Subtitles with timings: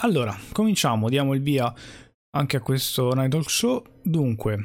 [0.00, 1.72] Allora, cominciamo, diamo il via
[2.36, 3.82] anche a questo Night Talk Show.
[4.02, 4.58] Dunque,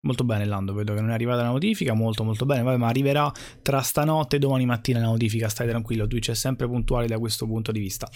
[0.00, 2.88] molto bene Lando, vedo che non è arrivata la notifica, molto molto bene, Vabbè, ma
[2.88, 7.18] arriverà tra stanotte e domani mattina la notifica, stai tranquillo, Twitch è sempre puntuale da
[7.18, 8.06] questo punto di vista.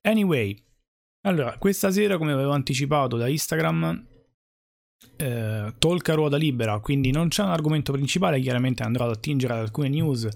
[0.00, 0.60] Anyway,
[1.26, 4.06] allora, questa sera come avevo anticipato da Instagram,
[5.16, 9.52] eh, talk a ruota libera, quindi non c'è un argomento principale, chiaramente andrò ad attingere
[9.52, 10.28] ad alcune news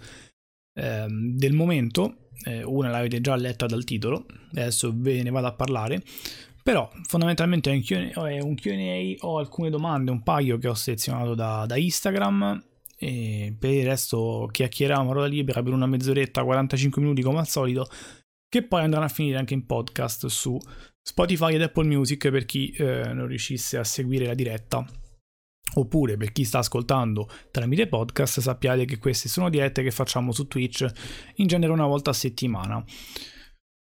[0.73, 5.53] eh, del momento eh, una l'avete già letta dal titolo, adesso ve ne vado a
[5.53, 6.03] parlare,
[6.63, 11.65] però fondamentalmente è un Q&A, Q&A ho alcune domande, un paio che ho selezionato da,
[11.67, 12.63] da Instagram
[12.99, 17.49] e per il resto chiacchieriamo a ruota libera per una mezz'oretta, 45 minuti come al
[17.49, 17.89] solito,
[18.49, 20.59] che poi andranno a finire anche in podcast su
[21.01, 24.85] Spotify ed Apple Music per chi eh, non riuscisse a seguire la diretta
[25.79, 30.49] Oppure per chi sta ascoltando tramite podcast sappiate che queste sono dirette che facciamo su
[30.49, 30.85] Twitch
[31.37, 32.85] in genere una volta a settimana.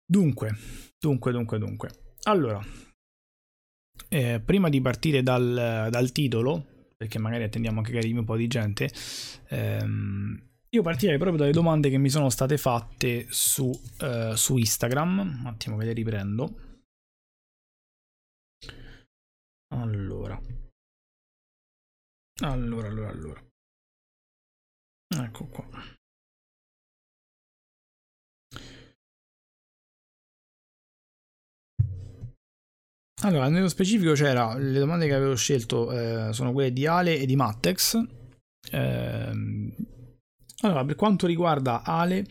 [0.04, 0.54] Dunque,
[0.98, 1.90] dunque, dunque, dunque.
[2.24, 2.62] Allora,
[4.08, 8.36] eh, prima di partire dal, dal, titolo, perché magari attendiamo anche che arrivi un po'
[8.36, 8.90] di gente,
[9.48, 15.38] ehm, io partirei proprio dalle domande che mi sono state fatte su, eh, su Instagram.
[15.40, 16.54] Un attimo che le riprendo.
[19.68, 20.38] Allora.
[22.42, 23.44] Allora, allora, allora.
[25.24, 25.66] Ecco qua.
[33.22, 37.24] Allora, nello specifico c'era le domande che avevo scelto eh, sono quelle di Ale e
[37.24, 37.98] di Mattex.
[38.70, 39.74] Eh,
[40.60, 42.26] allora, per quanto riguarda Ale,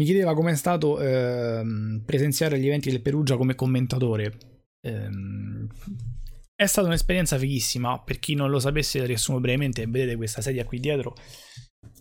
[0.00, 4.38] mi chiedeva com'è stato eh, presenziare agli eventi del Perugia come commentatore.
[6.60, 10.78] È stata un'esperienza fighissima, per chi non lo sapesse riassumo brevemente, vedete questa sedia qui
[10.78, 11.14] dietro,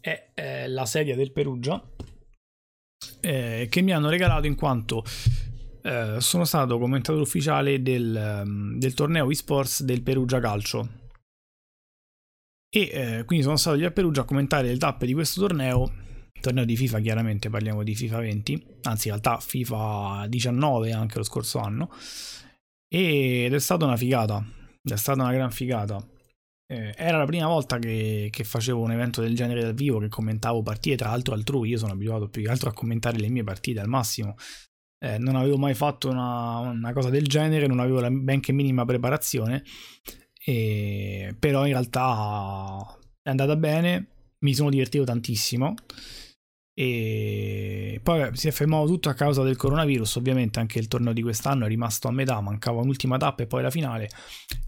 [0.01, 1.81] è eh, la sedia del Perugia,
[3.21, 5.05] eh, che mi hanno regalato in quanto
[5.81, 10.89] eh, sono stato commentatore ufficiale del, um, del torneo eSports del Perugia Calcio.
[12.69, 16.07] E eh, quindi sono stato lì a Perugia a commentare le tappe di questo torneo
[16.41, 21.23] torneo di FIFA chiaramente parliamo di FIFA 20 anzi in realtà FIFA 19 anche lo
[21.23, 21.89] scorso anno
[22.89, 24.43] ed è stata una figata,
[24.81, 26.03] è stata una gran figata.
[26.71, 30.09] Eh, era la prima volta che, che, facevo un evento del genere dal vivo, che
[30.09, 33.43] commentavo partite, tra l'altro altrui, io sono abituato più che altro a commentare le mie
[33.43, 34.35] partite al massimo.
[34.99, 38.85] Eh, non avevo mai fatto una, una, cosa del genere, non avevo la benché minima
[38.85, 39.63] preparazione,
[40.43, 44.07] e, però in realtà è andata bene,
[44.39, 45.75] mi sono divertito tantissimo
[46.81, 51.21] e poi si è fermato tutto a causa del coronavirus, ovviamente anche il torneo di
[51.21, 54.09] quest'anno è rimasto a metà, mancava un'ultima tappa e poi la finale.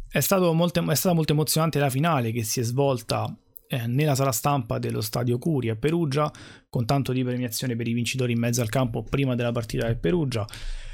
[0.10, 0.20] È,
[0.52, 3.34] molto, è stata molto emozionante la finale che si è svolta
[3.66, 6.30] eh, nella sala stampa dello stadio Curi a Perugia,
[6.68, 9.98] con tanto di premiazione per i vincitori in mezzo al campo prima della partita del
[9.98, 10.46] Perugia.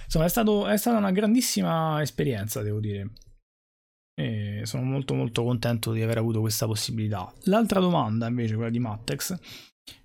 [0.04, 3.14] Insomma, è, stato, è stata una grandissima esperienza, devo dire.
[4.14, 7.34] E sono molto molto contento di aver avuto questa possibilità.
[7.46, 9.36] L'altra domanda, invece, quella di Mattex,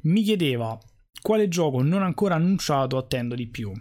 [0.04, 0.78] mi chiedeva
[1.22, 3.72] quale gioco non ancora annunciato attendo di più?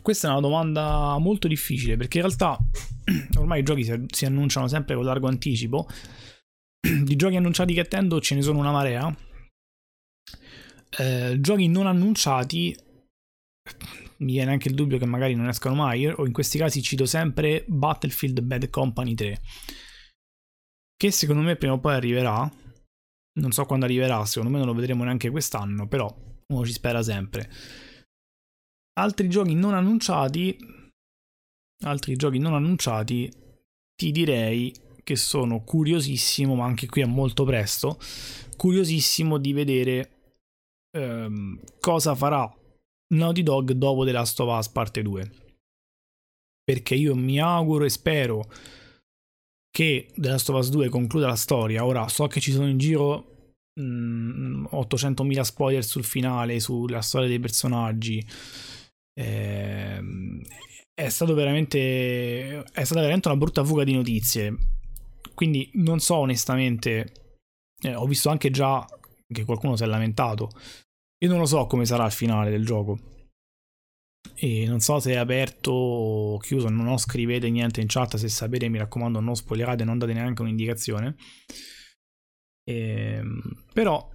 [0.00, 2.58] Questa è una domanda molto difficile perché in realtà
[3.38, 5.86] ormai i giochi si annunciano sempre con largo anticipo.
[6.80, 9.14] Di giochi annunciati che attendo ce ne sono una marea.
[10.98, 12.76] Eh, giochi non annunciati
[14.22, 17.06] mi viene anche il dubbio che magari non escano mai, o in questi casi cito
[17.06, 19.40] sempre Battlefield Bad Company 3,
[20.96, 22.50] che secondo me prima o poi arriverà,
[23.34, 26.14] non so quando arriverà, secondo me non lo vedremo neanche quest'anno, però
[26.52, 27.50] uno ci spera sempre.
[29.00, 30.56] Altri giochi non annunciati,
[31.84, 33.30] altri giochi non annunciati,
[33.94, 34.72] ti direi
[35.02, 37.98] che sono curiosissimo, ma anche qui è molto presto,
[38.56, 40.36] curiosissimo di vedere
[40.96, 42.50] ehm, cosa farà
[43.14, 45.30] Naughty Dog dopo The Last of Us parte 2.
[46.64, 48.48] Perché io mi auguro e spero
[49.72, 51.84] che The Last of Us 2 concluda la storia.
[51.84, 57.40] Ora so che ci sono in giro mh, 800.000 spoiler sul finale, sulla storia dei
[57.40, 58.24] personaggi.
[59.14, 60.02] Eh,
[60.94, 64.56] è stato veramente è stata veramente una brutta fuga di notizie.
[65.34, 67.12] Quindi non so onestamente.
[67.82, 68.86] Eh, ho visto anche già
[69.26, 70.50] che qualcuno si è lamentato.
[71.24, 73.11] Io non lo so come sarà il finale del gioco
[74.34, 78.28] e non so se è aperto o chiuso, non ho scrivete niente in chat, se
[78.28, 81.16] sapete mi raccomando non spoilerate, non date neanche un'indicazione.
[82.64, 84.08] E, ehm, però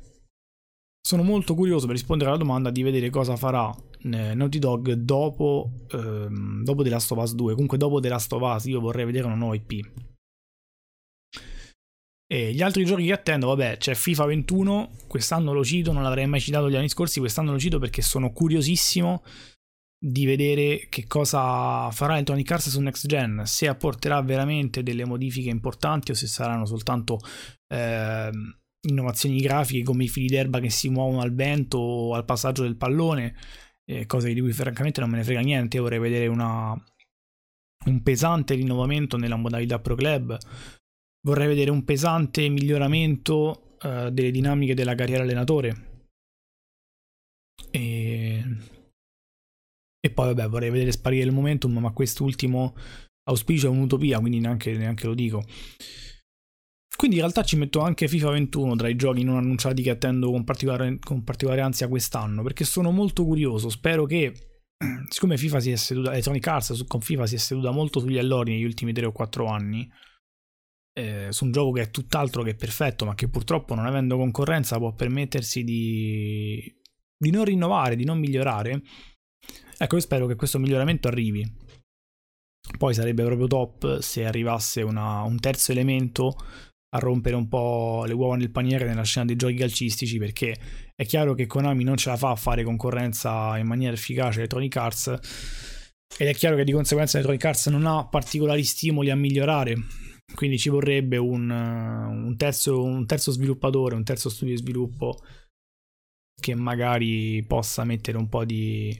[1.02, 5.86] sono molto curioso per rispondere alla domanda di vedere cosa farà eh, Naughty Dog dopo,
[5.92, 7.54] ehm, dopo The Last of Us 2.
[7.54, 9.90] Comunque dopo The Last of Us io vorrei vedere una nuova IP.
[12.30, 16.28] E gli altri giochi che attendo, vabbè, c'è FIFA 21, quest'anno lo cito, non l'avrei
[16.28, 19.24] mai citato gli anni scorsi, quest'anno lo cito perché sono curiosissimo
[20.00, 25.50] di vedere che cosa farà Electronic Arts su Next Gen, se apporterà veramente delle modifiche
[25.50, 27.20] importanti o se saranno soltanto
[27.74, 28.30] eh,
[28.88, 32.78] innovazioni grafiche come i fili d'erba che si muovono al vento o al passaggio del
[32.78, 33.36] pallone,
[33.86, 36.72] eh, cose di cui francamente non me ne frega niente, vorrei vedere una,
[37.86, 40.38] un pesante rinnovamento nella modalità Pro Club,
[41.26, 45.86] vorrei vedere un pesante miglioramento eh, delle dinamiche della carriera allenatore.
[47.72, 48.07] E
[50.08, 52.76] e poi vabbè vorrei vedere sparire il momentum, ma quest'ultimo
[53.30, 55.44] auspicio è un'utopia, quindi neanche, neanche lo dico.
[56.96, 60.32] Quindi in realtà ci metto anche FIFA 21 tra i giochi non annunciati che attendo
[60.32, 63.70] con particolare, con particolare ansia quest'anno, perché sono molto curioso.
[63.70, 64.34] Spero che,
[65.10, 68.54] siccome FIFA si è seduta, Electronic Arts con FIFA si è seduta molto sugli allori
[68.54, 69.88] negli ultimi 3 o 4 anni,
[70.94, 74.78] eh, su un gioco che è tutt'altro che perfetto, ma che purtroppo non avendo concorrenza
[74.78, 76.76] può permettersi di,
[77.16, 78.82] di non rinnovare, di non migliorare,
[79.78, 81.46] Ecco, io spero che questo miglioramento arrivi.
[82.78, 86.36] Poi sarebbe proprio top se arrivasse una, un terzo elemento
[86.96, 90.56] a rompere un po' le uova nel paniere nella scena dei giochi calcistici perché
[90.96, 94.76] è chiaro che Konami non ce la fa a fare concorrenza in maniera efficace Electronic
[94.78, 95.08] Arts
[96.18, 99.76] ed è chiaro che di conseguenza Electronic Arts non ha particolari stimoli a migliorare
[100.34, 105.20] quindi ci vorrebbe un, un, terzo, un terzo sviluppatore, un terzo studio di sviluppo
[106.40, 109.00] che magari possa mettere un po' di,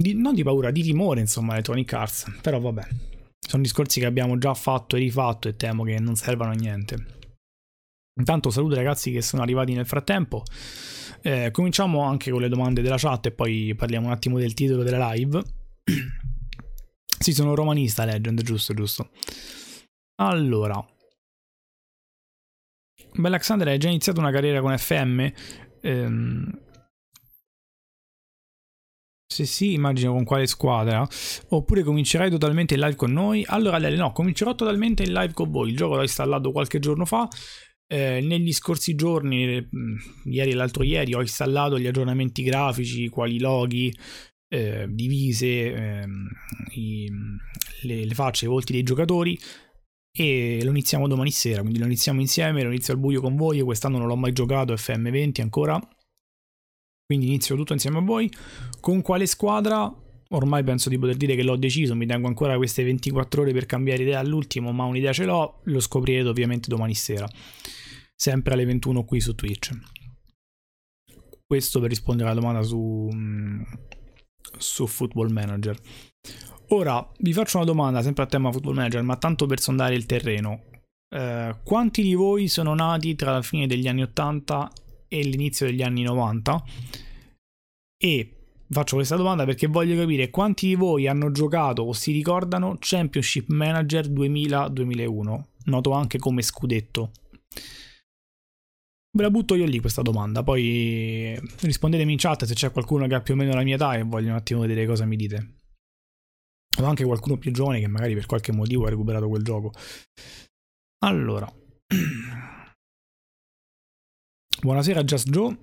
[0.00, 2.38] di, non di paura, di timore, insomma, Electronic Arts.
[2.40, 2.86] Però vabbè,
[3.38, 7.18] sono discorsi che abbiamo già fatto e rifatto e temo che non servano a niente.
[8.18, 10.42] Intanto saluto i ragazzi che sono arrivati nel frattempo.
[11.22, 14.82] Eh, cominciamo anche con le domande della chat e poi parliamo un attimo del titolo
[14.82, 15.42] della live.
[17.18, 19.10] sì, sono romanista, Legend, giusto, giusto.
[20.16, 20.82] Allora.
[23.12, 25.26] Bell'Alexander hai già iniziato una carriera con FM.
[25.82, 26.60] Ehm,
[29.32, 31.06] se sì, immagino con quale squadra.
[31.50, 33.44] Oppure comincerai totalmente in live con noi.
[33.46, 35.70] Allora, Lele, no, comincerò totalmente in live con voi.
[35.70, 37.28] Il gioco l'ho installato qualche giorno fa.
[37.86, 43.38] Eh, negli scorsi giorni, mm, ieri e l'altro ieri, ho installato gli aggiornamenti grafici, quali
[43.38, 43.96] loghi,
[44.48, 46.06] eh, divise, eh,
[46.72, 47.08] i,
[47.82, 49.38] le, le facce, i volti dei giocatori
[50.12, 53.60] e lo iniziamo domani sera, quindi lo iniziamo insieme, lo inizio al buio con voi,
[53.60, 55.80] quest'anno non l'ho mai giocato FM20 ancora,
[57.10, 58.30] quindi inizio tutto insieme a voi.
[58.78, 59.92] Con quale squadra?
[60.28, 63.66] Ormai penso di poter dire che l'ho deciso, mi tengo ancora queste 24 ore per
[63.66, 67.28] cambiare idea all'ultimo, ma un'idea ce l'ho, lo scoprirete ovviamente domani sera,
[68.14, 69.76] sempre alle 21 qui su Twitch.
[71.44, 73.62] Questo per rispondere alla domanda su, mm,
[74.56, 75.76] su Football Manager.
[76.68, 80.06] Ora vi faccio una domanda sempre a tema Football Manager, ma tanto per sondare il
[80.06, 80.62] terreno.
[81.12, 84.70] Eh, quanti di voi sono nati tra la fine degli anni 80
[85.12, 86.64] e l'inizio degli anni 90
[88.02, 88.36] e
[88.70, 93.48] faccio questa domanda perché voglio capire quanti di voi hanno giocato o si ricordano Championship
[93.48, 97.10] Manager 2000-2001, noto anche come scudetto.
[99.12, 103.16] Ve la butto io lì questa domanda, poi rispondetemi in chat se c'è qualcuno che
[103.16, 105.56] ha più o meno la mia età e voglio un attimo vedere cosa mi dite.
[106.78, 109.72] O anche qualcuno più giovane che magari per qualche motivo ha recuperato quel gioco.
[111.00, 111.52] Allora.
[114.62, 115.56] Buonasera Just Joe.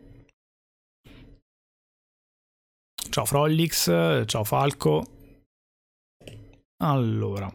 [3.12, 3.86] Ciao Frollix,
[4.26, 5.06] ciao Falco.
[6.82, 7.48] Allora.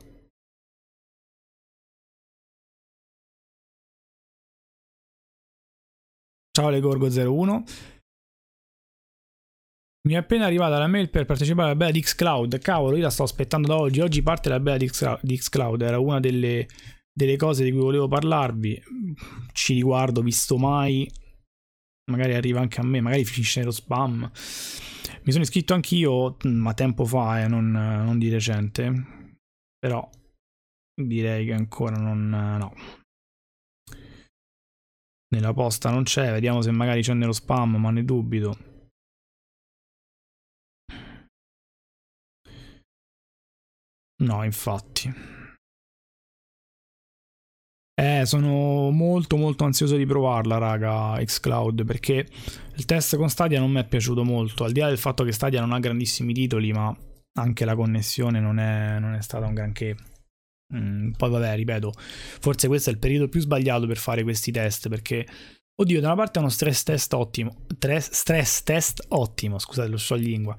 [6.52, 7.62] Ciao Legorgo01.
[10.06, 12.56] Mi è appena arrivata la mail per partecipare alla bella di Xcloud.
[12.61, 14.00] Cavolo, io la sto aspettando da oggi.
[14.00, 15.82] Oggi parte la bella di Xcloud.
[15.82, 16.68] Era una delle,
[17.12, 18.80] delle cose di cui volevo parlarvi.
[19.52, 21.11] Ci riguardo, visto mai
[22.11, 24.30] magari arriva anche a me, magari finisce nello spam.
[25.25, 29.37] Mi sono iscritto anch'io, ma tempo fa, eh, non, non di recente.
[29.78, 30.09] Però
[30.94, 32.28] direi che ancora non...
[32.28, 32.75] no.
[35.32, 38.71] Nella posta non c'è, vediamo se magari c'è nello spam, ma ne dubito.
[44.23, 45.41] No, infatti.
[48.02, 52.26] Eh, sono molto molto ansioso di provarla, raga, xCloud, perché
[52.75, 55.30] il test con Stadia non mi è piaciuto molto, al di là del fatto che
[55.30, 56.92] Stadia non ha grandissimi titoli, ma
[57.35, 59.94] anche la connessione non è, non è stata un granché.
[60.75, 64.88] Mm, poi vabbè, ripeto, forse questo è il periodo più sbagliato per fare questi test,
[64.88, 65.25] perché
[65.75, 67.64] Oddio, da una parte è uno stress test ottimo.
[67.78, 70.56] stress test ottimo, scusate, lo so lingua.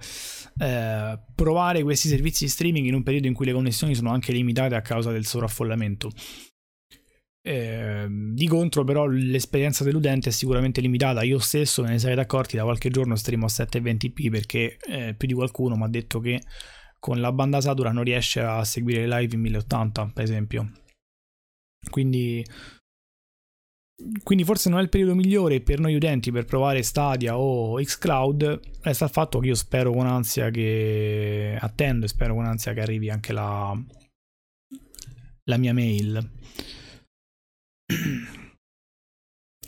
[0.57, 4.31] Eh, provare questi servizi di streaming in un periodo in cui le connessioni sono anche
[4.31, 6.09] limitate a causa del sovraffollamento.
[7.45, 11.23] Eh, di contro, però, l'esperienza dell'utente è sicuramente limitata.
[11.23, 15.27] Io stesso me ne sarei accorti da qualche giorno streamo a 720p perché eh, più
[15.27, 16.41] di qualcuno mi ha detto che
[16.99, 20.71] con la banda satura non riesce a seguire le live in 1080, per esempio.
[21.89, 22.45] Quindi,
[24.23, 28.59] quindi forse non è il periodo migliore per noi utenti per provare Stadia o Xcloud.
[28.81, 32.81] Resta il fatto che io spero con ansia che attendo e spero con ansia che
[32.81, 33.77] arrivi anche la,
[35.43, 36.31] la mia mail.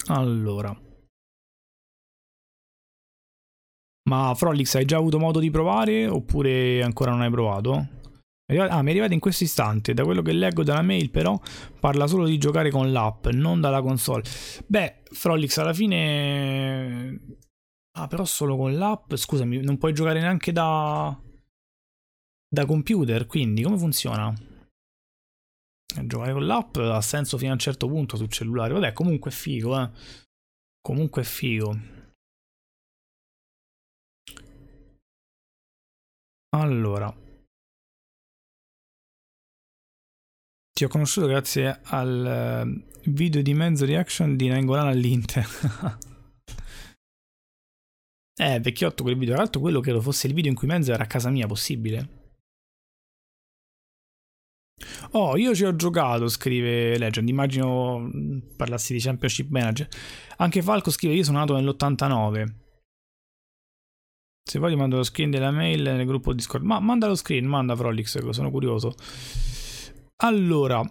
[0.08, 0.77] Allora.
[4.08, 7.88] Ma Frolix hai già avuto modo di provare oppure ancora non hai provato?
[8.48, 9.94] Ah, mi è arrivato in questo istante.
[9.96, 11.39] Da quello che leggo dalla mail, però,
[11.79, 14.24] parla solo di giocare con l'app, non dalla console.
[14.67, 17.20] Beh, Frolix alla fine.
[17.98, 19.15] Ah, però solo con l'app.
[19.15, 21.20] Scusami, non puoi giocare neanche da.
[22.48, 23.25] da computer.
[23.25, 24.32] Quindi, come funziona?
[26.04, 28.74] Giocare con l'app ha senso fino a un certo punto sul cellulare.
[28.74, 29.90] Vabbè, comunque è figo, eh.
[30.82, 31.80] Comunque è figo.
[36.56, 37.14] Allora.
[40.72, 45.46] Ti ho conosciuto grazie al eh, video di mezzo reaction di Nangolan all'Inter.
[48.36, 49.34] eh, vecchiotto quel video.
[49.34, 52.14] Tra l'altro quello credo fosse il video in cui mezzo era a casa mia, possibile?
[55.12, 57.29] Oh, io ci ho giocato, scrive Legend.
[57.29, 59.88] Immagino mm, parlassi di Championship Manager.
[60.38, 62.53] Anche Falco scrive: Io sono nato nell'89.
[64.44, 66.63] Se vuoi ti mando lo screen della mail nel gruppo Discord.
[66.63, 68.94] Ma manda lo screen, manda Frolix, sono curioso.
[70.17, 70.84] Allora.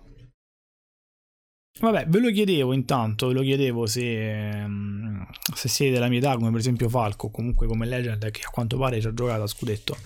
[1.80, 5.22] Vabbè, ve lo chiedevo intanto, ve lo chiedevo se, mm,
[5.54, 8.78] se siete della mia età, come per esempio Falco, comunque come Legend, che a quanto
[8.78, 9.96] pare ci ha giocato a Scudetto.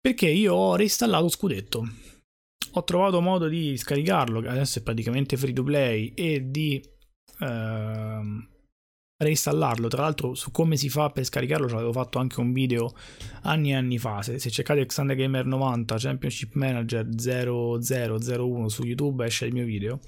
[0.00, 1.88] Perché io ho reinstallato Scudetto
[2.72, 6.80] ho trovato modo di scaricarlo, adesso è praticamente free to play, e di
[7.40, 8.48] ehm,
[9.16, 9.88] reinstallarlo.
[9.88, 12.94] Tra l'altro, su come si fa per scaricarlo, ci avevo fatto anche un video
[13.42, 14.22] anni e anni fa.
[14.22, 20.00] Se, se cercate Xander Gamer 90 Championship Manager 0001 su YouTube, esce il mio video.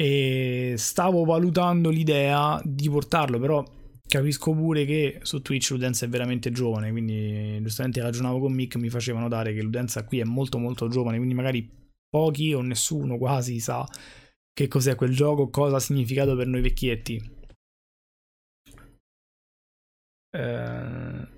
[0.00, 3.64] E stavo valutando l'idea di portarlo, però
[4.08, 8.88] Capisco pure che su Twitch l'utenza è veramente giovane, quindi giustamente ragionavo con Mick, mi
[8.88, 11.70] faceva notare che l'utenza qui è molto molto giovane, quindi magari
[12.08, 13.86] pochi o nessuno quasi sa
[14.54, 17.36] che cos'è quel gioco, cosa ha significato per noi vecchietti.
[20.30, 21.36] Eh...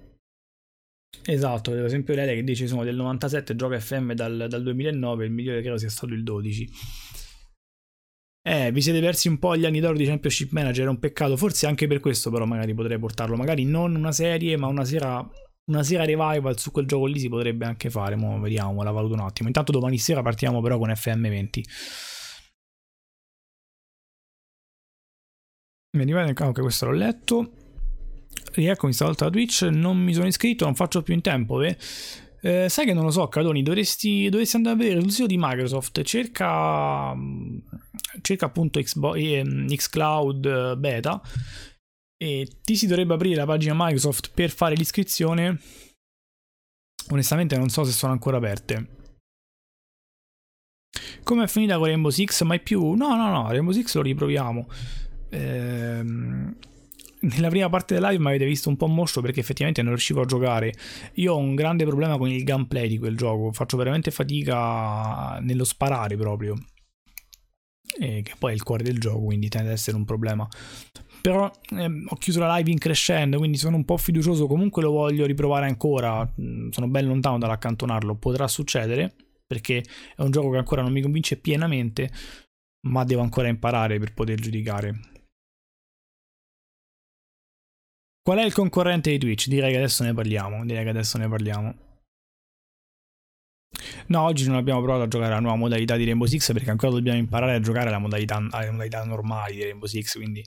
[1.26, 5.32] Esatto, per esempio Lele che dice sono del 97, gioca FM dal, dal 2009, il
[5.32, 6.68] migliore credo sia stato il 12.
[8.42, 11.36] Eh, vi siete persi un po' gli anni d'oro di Championship Manager, è un peccato.
[11.36, 13.36] Forse anche per questo, però, magari potrei portarlo.
[13.36, 15.28] Magari non una serie, ma una sera.
[15.66, 18.16] Una sera revival su quel gioco lì si potrebbe anche fare.
[18.16, 19.48] Mo vediamo, la valuto un attimo.
[19.48, 21.62] Intanto domani sera partiamo però con FM20.
[25.92, 27.52] Mi arriva nel canale, questo l'ho letto.
[28.52, 29.62] Rieccomi stavolta da Twitch.
[29.62, 31.62] Non mi sono iscritto, non faccio più in tempo.
[31.62, 31.76] Eh.
[32.42, 35.36] Eh, sai che non lo so, Cadoni, dovresti, dovresti, andare a vedere sul sito di
[35.38, 37.58] Microsoft, cerca, mm,
[38.22, 41.20] cerca appunto Xbo- eh, Xcloud eh, Beta
[42.16, 45.60] e ti si dovrebbe aprire la pagina Microsoft per fare l'iscrizione.
[47.10, 48.98] Onestamente non so se sono ancora aperte.
[51.22, 52.42] Come è finita con Rainbow Six?
[52.42, 52.92] Mai più?
[52.92, 54.68] No, no, no, Rainbow Six lo riproviamo.
[55.30, 56.56] Ehm
[57.20, 60.22] nella prima parte della live mi avete visto un po' moscio perché effettivamente non riuscivo
[60.22, 60.72] a giocare.
[61.14, 65.64] Io ho un grande problema con il gameplay di quel gioco, faccio veramente fatica nello
[65.64, 66.56] sparare proprio.
[67.98, 70.46] E che poi è il cuore del gioco, quindi tende ad essere un problema.
[71.20, 74.46] Però ehm, ho chiuso la live in crescendo, quindi sono un po' fiducioso.
[74.46, 76.26] Comunque lo voglio riprovare ancora.
[76.40, 78.14] Mm, sono ben lontano dall'accantonarlo.
[78.16, 79.14] Potrà succedere
[79.46, 79.82] perché
[80.16, 82.10] è un gioco che ancora non mi convince pienamente,
[82.86, 85.00] ma devo ancora imparare per poter giudicare.
[88.22, 89.46] Qual è il concorrente di Twitch?
[89.48, 90.64] Direi che adesso ne parliamo.
[90.64, 91.74] Direi che adesso ne parliamo.
[94.08, 96.92] No, oggi non abbiamo provato a giocare la nuova modalità di Rainbow Six perché ancora
[96.92, 100.16] dobbiamo imparare a giocare la modalità, le modalità normali di Rainbow Six.
[100.16, 100.44] Quindi,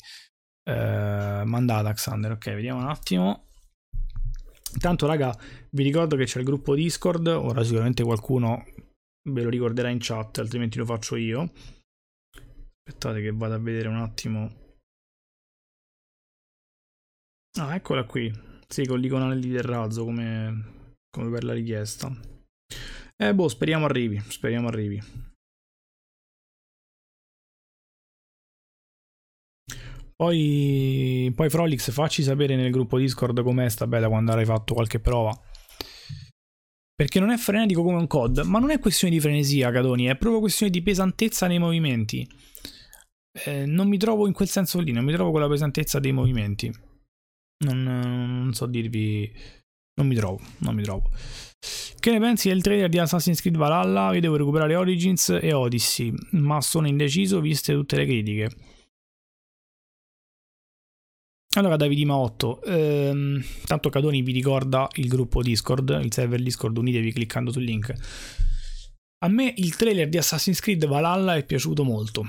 [0.64, 2.32] eh, mandata Alexander.
[2.32, 3.48] Ok, vediamo un attimo.
[4.74, 5.36] Intanto, raga,
[5.72, 7.28] vi ricordo che c'è il gruppo Discord.
[7.28, 8.64] Ora, sicuramente qualcuno
[9.30, 11.52] ve lo ricorderà in chat, altrimenti lo faccio io.
[12.86, 14.63] Aspettate che vado a vedere un attimo
[17.60, 18.32] Ah, eccola qui.
[18.68, 22.12] Sì, con l'icona del razzo come, come per la richiesta.
[23.16, 25.00] Eh, boh, speriamo arrivi, speriamo arrivi.
[30.16, 35.00] Poi, poi Frolix, facci sapere nel gruppo Discord com'è sta bella quando avrai fatto qualche
[35.00, 35.38] prova.
[36.96, 40.16] Perché non è frenetico come un COD, ma non è questione di frenesia, Cadoni, è
[40.16, 42.28] proprio questione di pesantezza nei movimenti.
[43.46, 46.12] Eh, non mi trovo in quel senso lì, non mi trovo con la pesantezza dei
[46.12, 46.72] movimenti.
[47.64, 49.32] Non, non so dirvi.
[49.96, 51.10] Non mi trovo, non mi trovo.
[52.00, 54.14] Che ne pensi del trailer di Assassin's Creed Valhalla?
[54.14, 58.50] Io devo recuperare Origins e Odyssey, ma sono indeciso viste tutte le critiche.
[61.56, 67.14] Allora Davidima 8, ehm, tanto Cadoni vi ricorda il gruppo Discord, il server Discord, unitevi
[67.14, 67.94] cliccando sul link.
[69.24, 72.28] A me il trailer di Assassin's Creed Valhalla è piaciuto molto.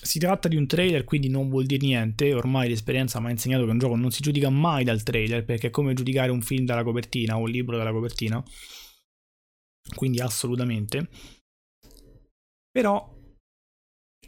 [0.00, 3.64] Si tratta di un trailer, quindi non vuol dire niente, ormai l'esperienza mi ha insegnato
[3.64, 6.64] che un gioco non si giudica mai dal trailer, perché è come giudicare un film
[6.64, 8.42] dalla copertina o un libro dalla copertina.
[9.94, 11.08] Quindi assolutamente.
[12.70, 13.16] Però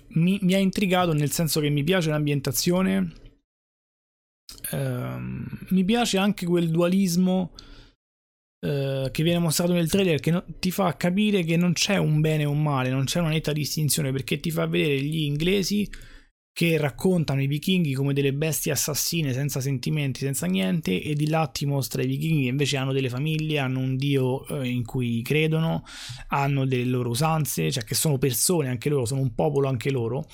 [0.09, 3.29] mi, mi ha intrigato nel senso che mi piace l'ambientazione,
[4.73, 5.17] Uh,
[5.69, 7.55] mi piace anche quel dualismo
[8.61, 12.21] uh, che viene mostrato nel trailer che no, ti fa capire che non c'è un
[12.21, 15.89] bene o un male, non c'è una netta distinzione perché ti fa vedere gli inglesi
[16.53, 21.47] che raccontano i vichinghi come delle bestie assassine senza sentimenti, senza niente e di là
[21.47, 25.23] ti mostra i vichinghi che invece hanno delle famiglie, hanno un dio uh, in cui
[25.23, 25.85] credono,
[26.29, 30.27] hanno delle loro usanze, cioè che sono persone anche loro, sono un popolo anche loro.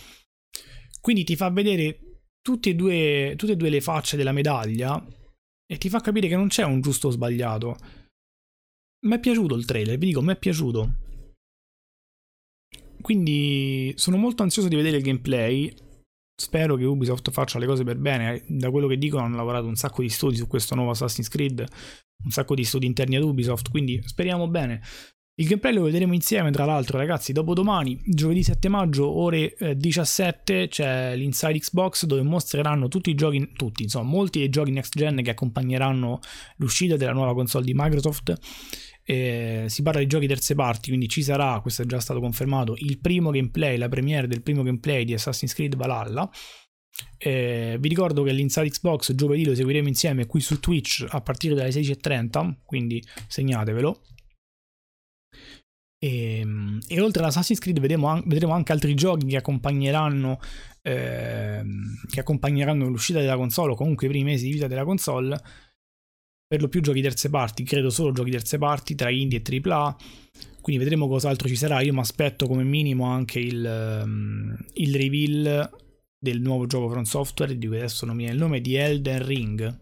[1.00, 2.00] Quindi ti fa vedere
[2.40, 5.00] tutte e, due, tutte e due le facce della medaglia
[5.64, 7.76] e ti fa capire che non c'è un giusto o sbagliato.
[9.04, 10.94] Mi è piaciuto il trailer, vi dico, mi è piaciuto.
[13.00, 15.72] Quindi sono molto ansioso di vedere il gameplay.
[16.34, 18.42] Spero che Ubisoft faccia le cose per bene.
[18.48, 21.64] Da quello che dicono hanno lavorato un sacco di studi su questo nuovo Assassin's Creed,
[22.24, 24.82] un sacco di studi interni ad Ubisoft, quindi speriamo bene.
[25.38, 30.68] Il gameplay lo vedremo insieme, tra l'altro, ragazzi, dopodomani, giovedì 7 maggio, ore eh, 17,
[30.68, 35.22] c'è l'Inside Xbox dove mostreranno tutti i giochi, tutti, insomma, molti dei giochi next gen
[35.22, 36.20] che accompagneranno
[36.56, 38.32] l'uscita della nuova console di Microsoft.
[39.08, 42.74] Eh, si parla di giochi terze parti, quindi ci sarà, questo è già stato confermato,
[42.78, 46.28] il primo gameplay, la premiere del primo gameplay di Assassin's Creed Valhalla.
[47.16, 51.54] Eh, vi ricordo che l'Inside Xbox giovedì lo seguiremo insieme qui su Twitch a partire
[51.54, 54.00] dalle 16.30, quindi segnatevelo.
[55.98, 60.40] E, ehm, e, oltre ad Assassin's Creed vedremo, vedremo, anche altri giochi che accompagneranno,
[60.82, 61.62] eh,
[62.10, 65.40] che accompagneranno l'uscita della console o comunque i primi mesi di vita della console.
[66.48, 69.96] Per lo più giochi terze parti, credo solo giochi terze parti tra indie e AAA.
[70.60, 71.80] Quindi vedremo cos'altro ci sarà.
[71.80, 75.70] Io mi aspetto come minimo anche il, um, il reveal
[76.18, 79.24] del nuovo gioco From Software, di cui adesso non mi viene il nome, di Elden
[79.24, 79.80] Ring.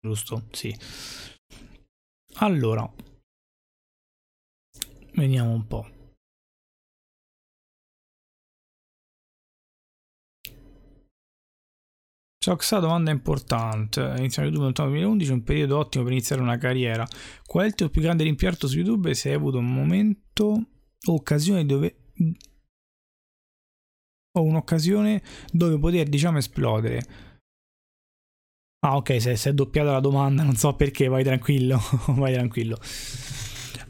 [0.00, 0.46] Giusto?
[0.50, 0.76] Sì.
[2.36, 2.90] Allora,
[5.14, 5.91] Vediamo un po'.
[12.42, 14.00] Ciao Xa, domanda importante.
[14.18, 17.06] Iniziamo YouTube nel 2011, un periodo ottimo per iniziare una carriera.
[17.46, 20.44] Qual è il tuo più grande rimpianto su YouTube se hai avuto un momento
[21.06, 21.98] o occasione dove
[24.32, 27.02] o un'occasione dove poter, diciamo, esplodere?
[28.80, 31.78] Ah, ok, se, se è doppiata la domanda, non so perché, vai tranquillo,
[32.18, 32.76] vai tranquillo.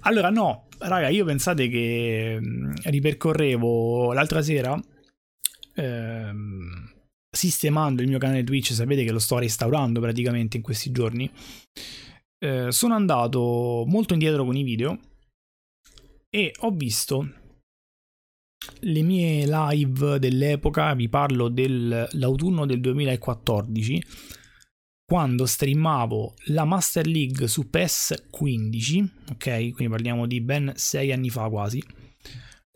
[0.00, 4.78] Allora, no, raga, io pensate che mm, ripercorrevo l'altra sera
[5.74, 6.91] ehm,
[7.34, 11.30] sistemando il mio canale Twitch, sapete che lo sto restaurando praticamente in questi giorni.
[12.38, 14.98] Eh, sono andato molto indietro con i video
[16.28, 17.40] e ho visto
[18.80, 24.02] le mie live dell'epoca, vi parlo dell'autunno del 2014
[25.04, 29.44] quando streamavo la Master League su PES 15, ok?
[29.72, 31.82] Quindi parliamo di ben 6 anni fa quasi.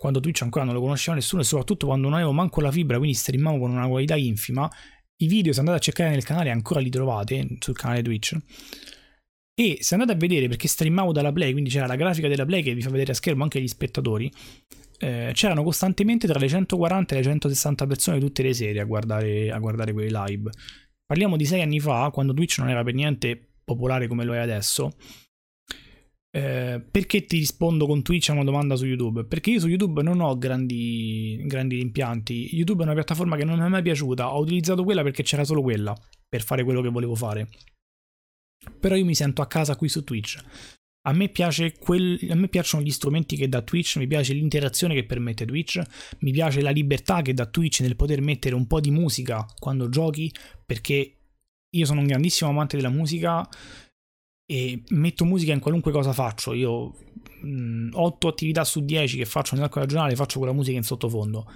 [0.06, 2.96] Quando Twitch ancora non lo conosceva nessuno e soprattutto quando non avevo manco la fibra,
[2.96, 4.70] quindi streamavo con una qualità infima.
[5.16, 8.36] I video se andate a cercare nel canale ancora li trovate sul canale Twitch.
[9.52, 12.62] E se andate a vedere perché streamavo dalla Play, quindi c'era la grafica della Play
[12.62, 14.30] che vi fa vedere a schermo anche gli spettatori,
[14.98, 19.50] eh, c'erano costantemente tra le 140 e le 160 persone tutte le sere a guardare,
[19.50, 20.50] a guardare quei live.
[21.04, 24.38] Parliamo di sei anni fa, quando Twitch non era per niente popolare come lo è
[24.38, 24.92] adesso.
[26.36, 29.24] Eh, perché ti rispondo con Twitch a una domanda su YouTube?
[29.24, 32.54] Perché io su YouTube non ho grandi, grandi rimpianti.
[32.54, 34.34] YouTube è una piattaforma che non mi è mai piaciuta.
[34.34, 35.96] Ho utilizzato quella perché c'era solo quella
[36.28, 37.48] per fare quello che volevo fare.
[38.78, 40.38] Però io mi sento a casa qui su Twitch.
[41.08, 41.32] A me,
[41.78, 45.80] quel, a me, piacciono gli strumenti che dà Twitch, mi piace l'interazione che permette Twitch,
[46.18, 49.88] mi piace la libertà che dà Twitch nel poter mettere un po' di musica quando
[49.88, 50.30] giochi,
[50.66, 51.16] perché
[51.70, 53.48] io sono un grandissimo amante della musica
[54.46, 56.54] e metto musica in qualunque cosa faccio.
[56.54, 56.94] Io
[57.42, 61.50] mh, 8 attività su 10 che faccio nell'arco della faccio con la musica in sottofondo,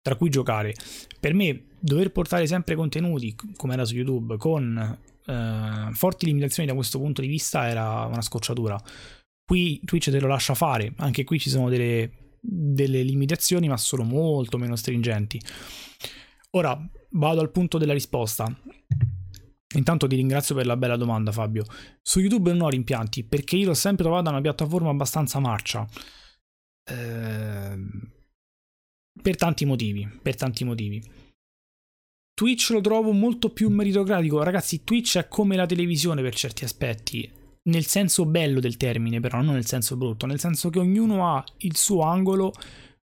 [0.00, 0.74] tra cui giocare.
[1.18, 6.74] Per me dover portare sempre contenuti, come era su YouTube, con eh, forti limitazioni da
[6.74, 8.80] questo punto di vista era una scocciatura.
[9.44, 14.04] Qui Twitch te lo lascia fare, anche qui ci sono delle, delle limitazioni, ma sono
[14.04, 15.40] molto meno stringenti.
[16.50, 16.78] Ora
[17.10, 18.46] vado al punto della risposta.
[19.74, 21.64] Intanto ti ringrazio per la bella domanda, Fabio.
[22.00, 25.86] Su YouTube non ho rimpianti perché io l'ho sempre trovata una piattaforma abbastanza marcia.
[26.88, 28.12] Ehm,
[29.20, 31.02] per tanti motivi, per tanti motivi.
[32.32, 34.42] Twitch lo trovo molto più meritocratico.
[34.42, 37.32] Ragazzi, Twitch è come la televisione per certi aspetti.
[37.62, 40.26] Nel senso bello del termine, però, non nel senso brutto.
[40.26, 42.52] Nel senso che ognuno ha il suo angolo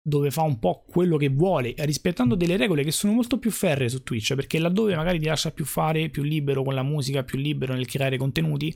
[0.07, 3.89] dove fa un po' quello che vuole, rispettando delle regole che sono molto più ferre
[3.89, 7.37] su Twitch, perché laddove magari ti lascia più fare, più libero con la musica, più
[7.37, 8.73] libero nel creare contenuti,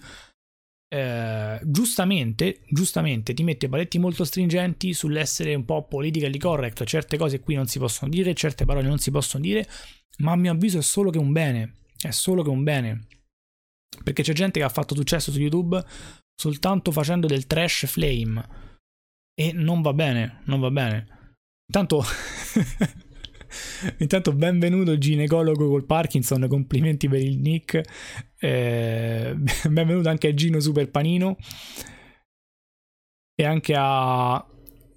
[0.94, 7.40] eh, giustamente, giustamente ti mette paletti molto stringenti sull'essere un po' politically correct, certe cose
[7.40, 9.66] qui non si possono dire, certe parole non si possono dire,
[10.18, 13.08] ma a mio avviso è solo che un bene, è solo che un bene.
[14.04, 15.82] Perché c'è gente che ha fatto successo su YouTube
[16.36, 18.80] soltanto facendo del trash flame
[19.34, 21.20] e non va bene, non va bene.
[21.74, 22.04] Intanto,
[24.00, 27.82] intanto benvenuto ginecologo col Parkinson, complimenti per il nick.
[28.38, 29.34] Eh,
[29.70, 31.38] benvenuto anche a Gino Super Panino
[33.34, 34.46] e anche a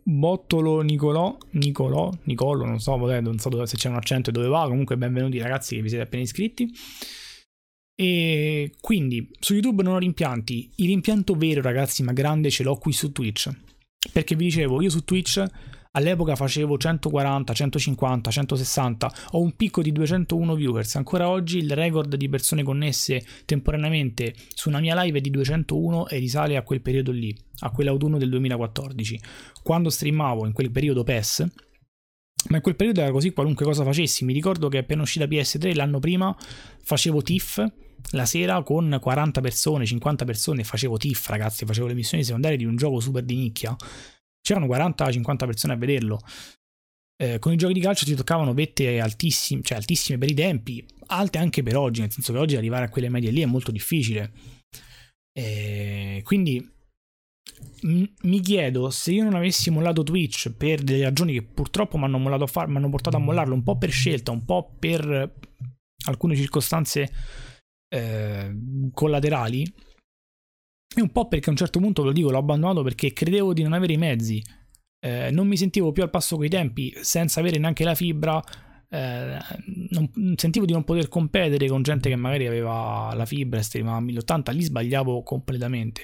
[0.03, 4.67] Bottolo Nicolò, Nicolò, Nicolo, non so, non so se c'è un accento e dove va,
[4.67, 6.69] comunque benvenuti ragazzi che vi siete appena iscritti.
[7.95, 12.77] E quindi su YouTube non ho rimpianti, il rimpianto vero ragazzi, ma grande ce l'ho
[12.79, 13.49] qui su Twitch.
[14.13, 15.45] Perché vi dicevo, io su Twitch
[15.97, 20.97] All'epoca facevo 140, 150, 160, ho un picco di 201 viewers.
[20.97, 26.09] Ancora oggi il record di persone connesse temporaneamente su una mia live è di 201
[26.09, 29.21] e risale a quel periodo lì, a quell'autunno del 2014.
[29.63, 31.47] Quando streamavo in quel periodo PES,
[32.49, 34.25] ma in quel periodo era così qualunque cosa facessi.
[34.25, 36.37] Mi ricordo che appena uscita PS3 l'anno prima
[36.83, 37.73] facevo TIFF
[38.11, 42.65] la sera con 40 persone, 50 persone, facevo TIFF ragazzi, facevo le missioni secondarie di
[42.65, 43.77] un gioco super di nicchia
[44.45, 46.21] c'erano 40-50 persone a vederlo.
[47.17, 50.85] Eh, con i giochi di calcio ti toccavano vette altissime, cioè altissime per i tempi,
[51.07, 53.71] alte anche per oggi, nel senso che oggi arrivare a quelle medie lì è molto
[53.71, 54.33] difficile.
[55.33, 56.59] Eh, quindi
[57.83, 62.05] m- mi chiedo se io non avessi mollato Twitch per delle ragioni che purtroppo mi
[62.05, 65.33] hanno, far, portato a mollarlo un po' per scelta, un po' per
[66.07, 67.11] alcune circostanze
[67.89, 68.55] eh,
[68.93, 69.73] collaterali,
[70.97, 73.63] e un po' perché a un certo punto, lo dico, l'ho abbandonato perché credevo di
[73.63, 74.43] non avere i mezzi.
[75.01, 78.43] Eh, non mi sentivo più al passo coi tempi, senza avere neanche la fibra.
[78.89, 79.39] Eh,
[79.91, 83.97] non, sentivo di non poter competere con gente che magari aveva la fibra e streamava
[83.97, 84.53] a 1080.
[84.53, 86.03] Lì sbagliavo completamente.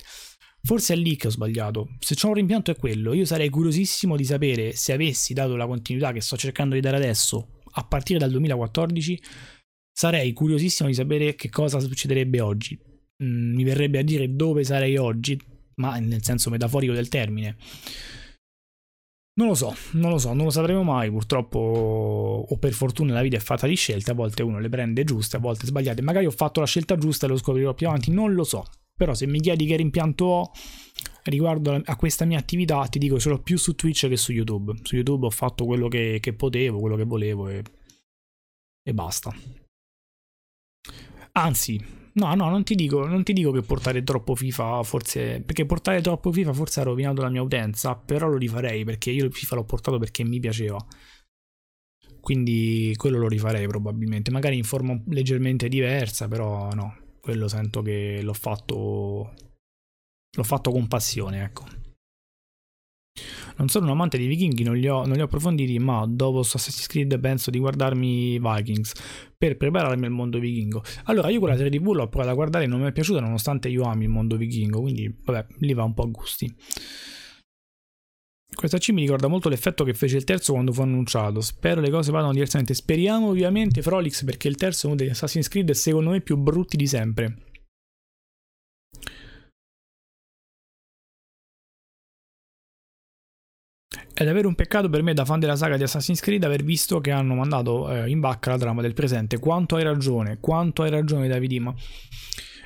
[0.63, 1.97] Forse è lì che ho sbagliato.
[2.01, 3.15] Se c'è un rimpianto è quello.
[3.15, 6.97] Io sarei curiosissimo di sapere se avessi dato la continuità che sto cercando di dare
[6.97, 9.23] adesso, a partire dal 2014,
[9.93, 12.89] sarei curiosissimo di sapere che cosa succederebbe oggi
[13.23, 15.39] Mm, mi verrebbe a dire dove sarei oggi,
[15.77, 17.57] ma nel senso metaforico del termine.
[19.33, 21.11] Non lo so, non lo so, non lo sapremo mai.
[21.11, 21.59] Purtroppo,
[22.49, 24.11] o per fortuna, la vita è fatta di scelte.
[24.11, 26.03] A volte uno le prende giuste, a volte sbagliate.
[26.03, 28.11] Magari ho fatto la scelta giusta e lo scoprirò più avanti.
[28.11, 28.65] Non lo so.
[28.95, 30.51] Però, se mi chiedi che rimpianto ho
[31.25, 34.75] riguardo a questa mia attività, ti dico ce l'ho più su Twitch che su YouTube.
[34.83, 37.63] Su YouTube ho fatto quello che, che potevo, quello che volevo e,
[38.83, 39.35] e basta.
[41.33, 45.43] Anzi, No, no, non ti, dico, non ti dico che portare troppo FIFA forse...
[45.43, 49.31] Perché portare troppo FIFA forse ha rovinato la mia utenza, però lo rifarei perché io
[49.31, 50.85] FIFA l'ho portato perché mi piaceva.
[52.21, 58.21] Quindi quello lo rifarei probabilmente, magari in forma leggermente diversa, però no, quello sento che
[58.23, 59.35] l'ho fatto...
[60.37, 61.65] L'ho fatto con passione, ecco.
[63.57, 66.39] Non sono un amante dei vichinghi, non li, ho, non li ho approfonditi, ma dopo
[66.39, 68.95] Assassin's Creed penso di guardarmi Vikings
[69.37, 70.83] per prepararmi al mondo vichingo.
[71.05, 73.69] Allora, io quella serie TV l'ho provata a guardare e non mi è piaciuta, nonostante
[73.69, 76.55] io ami il mondo vichingo, quindi vabbè, lì va un po' a gusti.
[78.53, 81.41] Questa C mi ricorda molto l'effetto che fece il terzo quando fu annunciato.
[81.41, 82.75] Spero le cose vadano diversamente.
[82.75, 86.77] Speriamo ovviamente Frolix perché il terzo è uno degli Assassin's Creed secondo me più brutti
[86.77, 87.37] di sempre.
[94.21, 97.01] È davvero un peccato per me da fan della saga di Assassin's Creed aver visto
[97.01, 99.39] che hanno mandato eh, in bacca la trama del presente.
[99.39, 101.75] Quanto hai ragione, quanto hai ragione Davidima.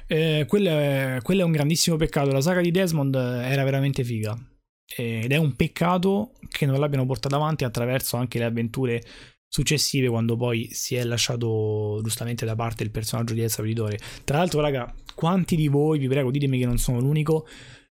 [0.09, 2.33] Eh, quello, è, quello è un grandissimo peccato.
[2.33, 4.37] La saga di Desmond era veramente figa.
[4.97, 9.01] Ed è un peccato che non l'abbiano portata avanti attraverso anche le avventure
[9.47, 14.01] successive quando poi si è lasciato giustamente da parte il personaggio di Ezio Auditore.
[14.25, 17.47] Tra l'altro, raga, quanti di voi, vi prego, ditemi che non sono l'unico,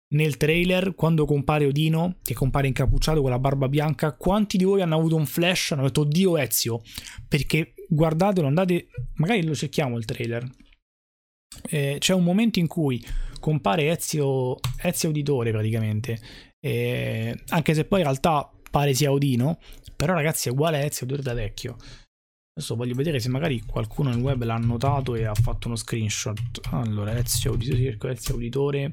[0.08, 4.82] nel trailer quando compare Odino, che compare incappucciato con la barba bianca, quanti di voi
[4.82, 6.82] hanno avuto un flash, hanno detto Dio Ezio?
[7.26, 10.48] Perché guardatelo, andate, magari lo cerchiamo il trailer.
[11.68, 13.04] Eh, c'è un momento in cui
[13.40, 16.20] compare Ezio, Ezio Auditore praticamente.
[16.60, 19.58] E, anche se poi in realtà pare sia Odino,
[19.96, 21.76] però ragazzi è uguale a Ezio Auditore da vecchio.
[22.56, 26.60] Adesso voglio vedere se magari qualcuno nel web l'ha notato e ha fatto uno screenshot.
[26.70, 28.92] Allora, Ezio Auditore, Ezio Auditore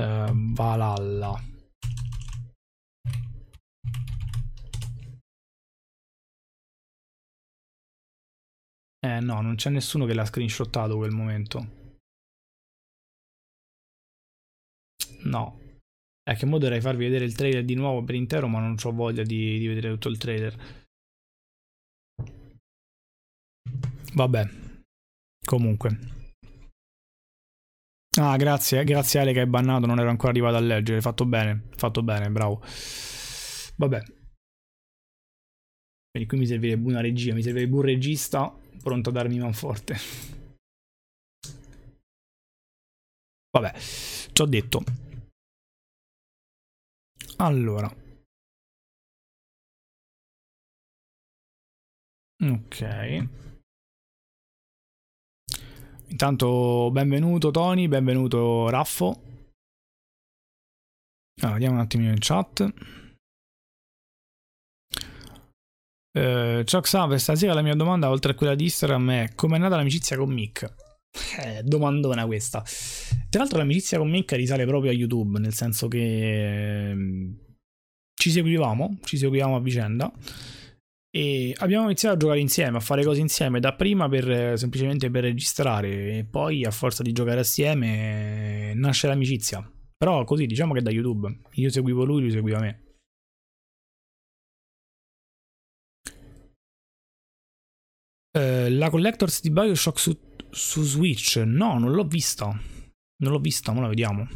[0.00, 1.48] eh, Valhalla.
[9.02, 11.78] Eh no, non c'è nessuno che l'ha screenshottato quel momento.
[15.24, 15.58] No.
[16.22, 18.92] È che mo dovrei farvi vedere il trailer di nuovo per intero, ma non ho
[18.92, 20.78] voglia di, di vedere tutto il trailer.
[24.14, 24.48] Vabbè.
[25.44, 26.19] Comunque.
[28.22, 31.00] Ah, grazie, grazie Ale che hai bannato, non ero ancora arrivato a leggere.
[31.00, 32.62] Fatto bene, fatto bene, bravo.
[33.76, 34.02] Vabbè.
[36.10, 39.96] Quindi qui mi servirebbe una regia, mi servirebbe un regista pronto a darmi manforte.
[43.52, 44.82] Vabbè, ci ho detto.
[47.38, 47.90] Allora.
[52.42, 52.82] Ok.
[56.10, 59.22] Intanto benvenuto Tony, benvenuto Raffo.
[61.40, 62.68] Allora, vediamo un attimino in chat.
[66.12, 69.60] Uh, ciao Xaver, stasera la mia domanda oltre a quella di Instagram è come è
[69.60, 70.74] nata l'amicizia con Mick?
[71.38, 72.62] Eh, domandona questa.
[73.28, 76.96] Tra l'altro l'amicizia con Mick risale proprio a YouTube, nel senso che eh,
[78.14, 80.12] ci seguivamo, ci seguivamo a vicenda
[81.12, 86.18] e abbiamo iniziato a giocare insieme, a fare cose insieme, dapprima per, semplicemente per registrare
[86.18, 89.68] e poi a forza di giocare assieme nasce l'amicizia.
[89.96, 91.40] Però così diciamo che da YouTube.
[91.54, 92.84] Io seguivo lui, lui seguiva me.
[98.32, 100.16] Uh, la Collectors di Bioshock su,
[100.50, 101.36] su Switch?
[101.44, 102.46] No, non l'ho vista.
[102.46, 104.26] Non l'ho vista, ma la vediamo.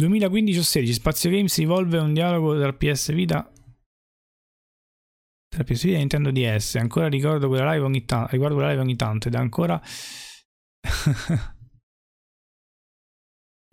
[0.00, 3.52] 2015 o 16 Spazio Games evolve un dialogo tra PS Vita
[5.48, 8.82] tra PS Vita e Nintendo DS ancora ricordo quella live ogni tanto riguardo quella live
[8.82, 9.80] ogni tanto ed è ancora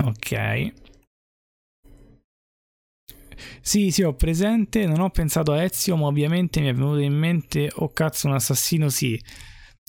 [0.03, 0.73] ok.
[3.61, 7.13] Sì sì ho presente non ho pensato a Ezio ma ovviamente mi è venuto in
[7.13, 9.17] mente oh cazzo un assassino sì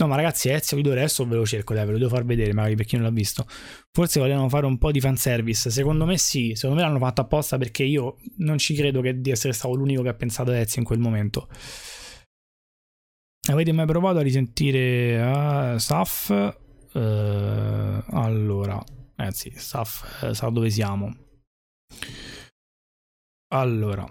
[0.01, 2.53] No, ma ragazzi, Ezio Video adesso ve lo cerco, dai, ve lo devo far vedere,
[2.53, 3.45] magari per chi non l'ha visto.
[3.91, 5.71] Forse volevano fare un po' di fanservice.
[5.71, 9.33] Secondo me sì, secondo me l'hanno fatto apposta perché io non ci credo che di
[9.33, 11.49] essere stato l'unico che ha pensato a Ezio in quel momento.
[13.51, 16.29] Avete mai provato a risentire uh, Saf?
[16.93, 18.81] Uh, allora,
[19.17, 21.13] eh sì, Saf uh, sa dove siamo.
[23.49, 24.07] Allora,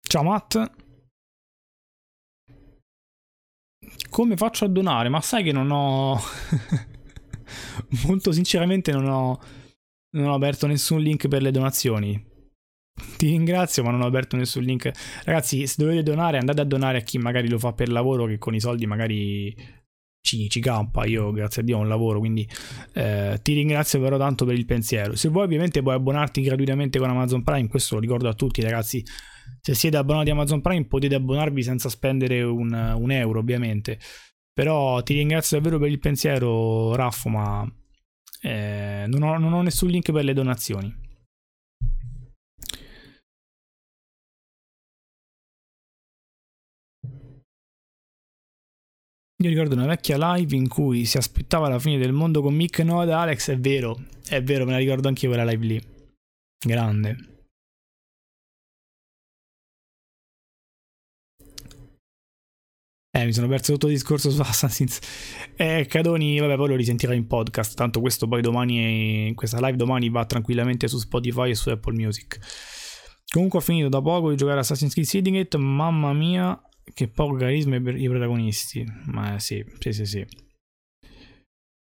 [0.00, 0.87] ciao Matt.
[4.10, 5.08] Come faccio a donare?
[5.08, 6.18] Ma sai che non ho...
[8.06, 9.40] Molto sinceramente non ho...
[10.10, 12.26] Non ho aperto nessun link per le donazioni.
[13.16, 14.90] Ti ringrazio, ma non ho aperto nessun link.
[15.24, 18.38] Ragazzi, se dovete donare, andate a donare a chi magari lo fa per lavoro, che
[18.38, 19.54] con i soldi magari
[20.20, 21.04] ci, ci campa.
[21.04, 22.48] Io, grazie a Dio, ho un lavoro, quindi
[22.94, 25.14] eh, ti ringrazio però tanto per il pensiero.
[25.14, 27.68] Se vuoi, ovviamente, puoi abbonarti gratuitamente con Amazon Prime.
[27.68, 29.04] Questo lo ricordo a tutti, ragazzi
[29.60, 33.98] se siete abbonati a Amazon Prime potete abbonarvi senza spendere un, un euro ovviamente
[34.52, 37.70] però ti ringrazio davvero per il pensiero Raffo ma
[38.42, 41.06] eh, non, ho, non ho nessun link per le donazioni
[49.40, 52.80] Io ricordo una vecchia live in cui si aspettava la fine del mondo con Mick
[52.80, 53.96] no da Alex, è vero,
[54.28, 55.80] è vero, me la ricordo anche io quella live lì.
[56.58, 57.37] Grande.
[63.18, 65.00] Eh, mi sono perso tutto il discorso su Assassin's.
[65.56, 67.74] Eh, Cadoni, vabbè, poi lo risentirà in podcast.
[67.74, 72.38] Tanto questo poi domani, questa live domani va tranquillamente su Spotify e su Apple Music.
[73.28, 75.58] Comunque ho finito da poco di giocare Assassin's Creed Syndicate.
[75.58, 76.60] Mamma mia,
[76.94, 78.86] che poco carisma per i protagonisti.
[79.06, 80.24] Ma sì, sì, sì, sì.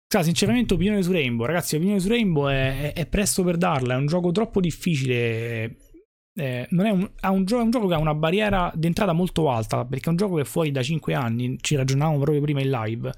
[0.07, 1.45] Cioè, sinceramente, opinione su Rainbow.
[1.45, 3.93] Ragazzi, opinione su Rainbow è, è, è presto per darla.
[3.93, 5.77] È un gioco troppo difficile
[6.39, 9.49] eh, è, un, è, un gioco, è, un, gioco che ha una barriera d'entrata molto
[9.49, 12.61] alta perché è un gioco che è fuori da 5 anni ci ragionavamo proprio prima
[12.61, 13.11] in live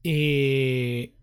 [0.00, 1.14] e,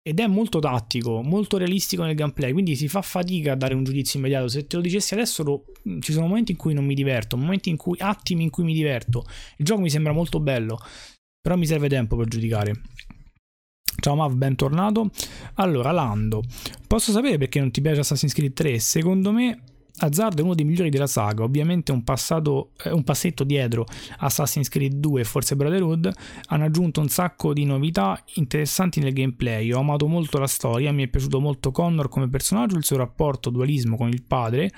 [0.00, 3.82] ed è molto tattico molto realistico nel gameplay quindi si fa fatica a dare un
[3.82, 5.64] giudizio immediato se te lo dicessi adesso lo,
[6.00, 8.74] ci sono momenti in cui non mi diverto momenti in cui attimi in cui mi
[8.74, 9.24] diverto
[9.56, 10.78] il gioco mi sembra molto bello
[11.40, 12.72] però mi serve tempo per giudicare
[13.98, 15.10] Ciao Mav, bentornato.
[15.54, 16.42] Allora, Lando,
[16.86, 18.78] posso sapere perché non ti piace Assassin's Creed 3?
[18.78, 23.86] Secondo me Azzard è uno dei migliori della saga, ovviamente un, passato, un passetto dietro
[24.18, 26.12] Assassin's Creed 2 e forse Brotherhood,
[26.48, 31.04] hanno aggiunto un sacco di novità interessanti nel gameplay, ho amato molto la storia, mi
[31.04, 34.70] è piaciuto molto Connor come personaggio, il suo rapporto dualismo con il padre,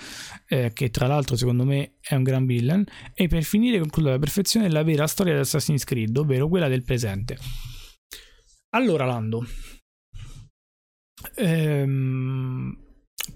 [0.46, 4.18] eh, che tra l'altro secondo me è un gran villain, e per finire concludo alla
[4.18, 7.36] perfezione la vera storia di Assassin's Creed, ovvero quella del presente.
[8.70, 9.44] Allora Lando,
[11.36, 12.86] ehm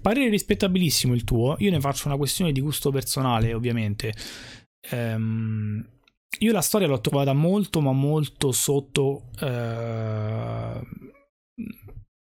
[0.01, 4.13] Parere rispettabilissimo il tuo, io ne faccio una questione di gusto personale, ovviamente.
[4.89, 5.87] Ehm,
[6.39, 9.29] io la storia l'ho trovata molto, ma molto sotto.
[9.39, 10.81] Eh,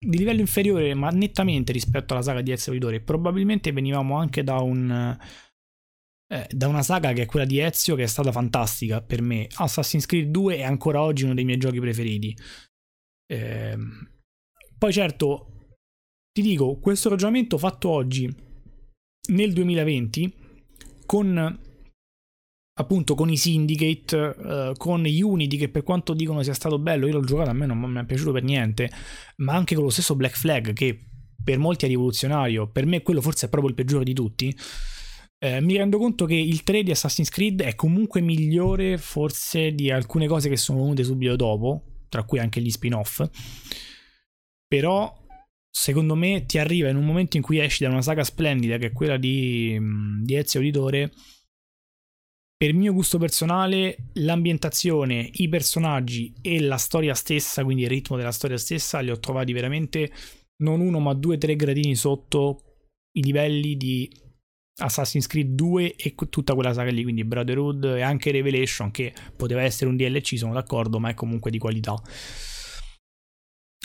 [0.00, 3.00] di livello inferiore, ma nettamente rispetto alla saga di Ezio Auditore.
[3.00, 5.18] Probabilmente venivamo anche da un.
[6.30, 9.46] Eh, da una saga che è quella di Ezio, che è stata fantastica per me.
[9.56, 12.36] Assassin's Creed 2 è ancora oggi uno dei miei giochi preferiti.
[13.30, 13.76] Eh,
[14.78, 15.57] poi, certo,
[16.40, 18.32] ti dico, questo ragionamento fatto oggi,
[19.30, 20.32] nel 2020,
[21.04, 21.60] con
[22.74, 27.14] appunto con i Syndicate, uh, con Unity che per quanto dicono sia stato bello, io
[27.14, 28.88] l'ho giocato, a me non mi è piaciuto per niente,
[29.38, 31.08] ma anche con lo stesso Black Flag che
[31.42, 34.56] per molti è rivoluzionario, per me quello forse è proprio il peggiore di tutti.
[35.40, 39.90] Eh, mi rendo conto che il 3 di Assassin's Creed è comunque migliore forse di
[39.90, 43.28] alcune cose che sono venute subito dopo, tra cui anche gli spin-off.
[44.68, 45.26] Però
[45.70, 48.86] secondo me ti arriva in un momento in cui esci da una saga splendida che
[48.86, 49.78] è quella di,
[50.22, 51.12] di Ezio Auditore
[52.58, 58.32] per mio gusto personale l'ambientazione, i personaggi e la storia stessa, quindi il ritmo della
[58.32, 60.10] storia stessa li ho trovati veramente
[60.64, 62.62] non uno ma due o tre gradini sotto
[63.12, 64.10] i livelli di
[64.80, 69.62] Assassin's Creed 2 e tutta quella saga lì, quindi Brotherhood e anche Revelation che poteva
[69.62, 71.94] essere un DLC, sono d'accordo, ma è comunque di qualità.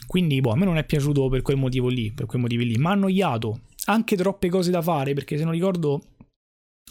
[0.05, 2.77] Quindi, boh, a me non è piaciuto per quel motivo lì, per quei motivi lì.
[2.77, 3.61] Ma ha annoiato.
[3.85, 6.01] Anche troppe cose da fare, perché se non ricordo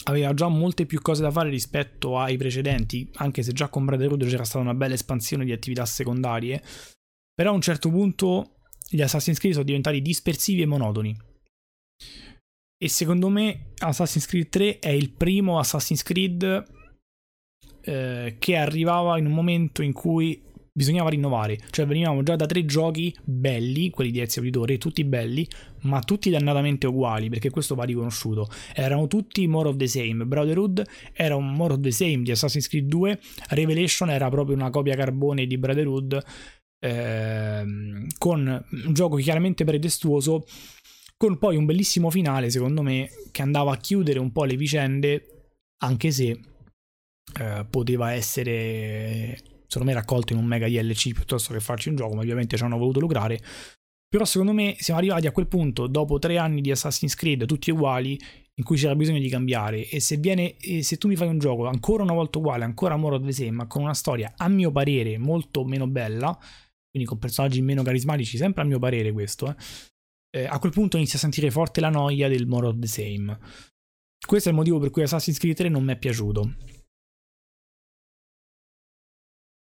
[0.05, 4.25] aveva già molte più cose da fare rispetto ai precedenti, anche se già con Brotherhood
[4.27, 6.61] c'era stata una bella espansione di attività secondarie.
[7.33, 8.57] Però a un certo punto
[8.89, 11.17] gli Assassin's Creed sono diventati dispersivi e monotoni.
[12.77, 16.65] E secondo me Assassin's Creed 3 è il primo Assassin's Creed
[17.81, 20.41] eh, che arrivava in un momento in cui
[20.75, 25.47] bisognava rinnovare, cioè venivamo già da tre giochi belli, quelli di Ezio Auditore, tutti belli,
[25.81, 28.49] ma tutti dannatamente uguali, perché questo va riconosciuto.
[28.73, 30.25] Erano tutti more of the same.
[30.25, 30.83] Brotherhood
[31.13, 34.95] era un more of the same di Assassin's Creed 2, Revelation era proprio una copia
[34.95, 36.19] carbone di Brotherhood,
[36.79, 40.43] ehm, con un gioco chiaramente pretestuoso,
[41.15, 45.51] con poi un bellissimo finale, secondo me, che andava a chiudere un po' le vicende,
[45.83, 46.39] anche se
[47.39, 49.37] eh, poteva essere
[49.73, 52.63] secondo me raccolto in un mega DLC piuttosto che farci un gioco, ma ovviamente ci
[52.63, 53.39] hanno voluto lucrare.
[54.07, 57.71] Però secondo me siamo arrivati a quel punto, dopo tre anni di Assassin's Creed, tutti
[57.71, 58.19] uguali,
[58.55, 59.89] in cui c'era bisogno di cambiare.
[59.89, 62.95] E se, viene, e se tu mi fai un gioco ancora una volta uguale, ancora
[62.95, 66.37] more of the same, ma con una storia a mio parere molto meno bella,
[66.91, 70.97] quindi con personaggi meno carismatici, sempre a mio parere questo, eh, eh, a quel punto
[70.97, 73.39] inizia a sentire forte la noia del more of the same.
[74.23, 76.53] Questo è il motivo per cui Assassin's Creed 3 non mi è piaciuto.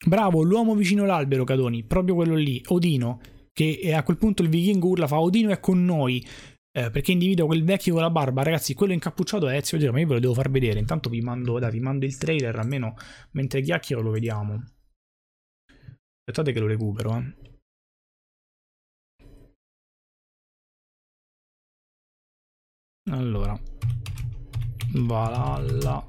[0.07, 3.21] Bravo, l'uomo vicino all'albero, Cadoni, proprio quello lì, Odino,
[3.53, 6.25] che a quel punto il vichingo urla, fa Odino è con noi,
[6.73, 10.01] eh, perché individua quel vecchio con la barba, ragazzi, quello incappucciato è Ezio Auditore, ma
[10.01, 12.95] io ve lo devo far vedere, intanto vi mando, dai, vi mando il trailer, almeno
[13.33, 14.65] mentre chiacchiero lo vediamo.
[16.25, 17.35] Aspettate che lo recupero, eh.
[23.11, 23.59] Allora,
[24.95, 26.07] Valhalla.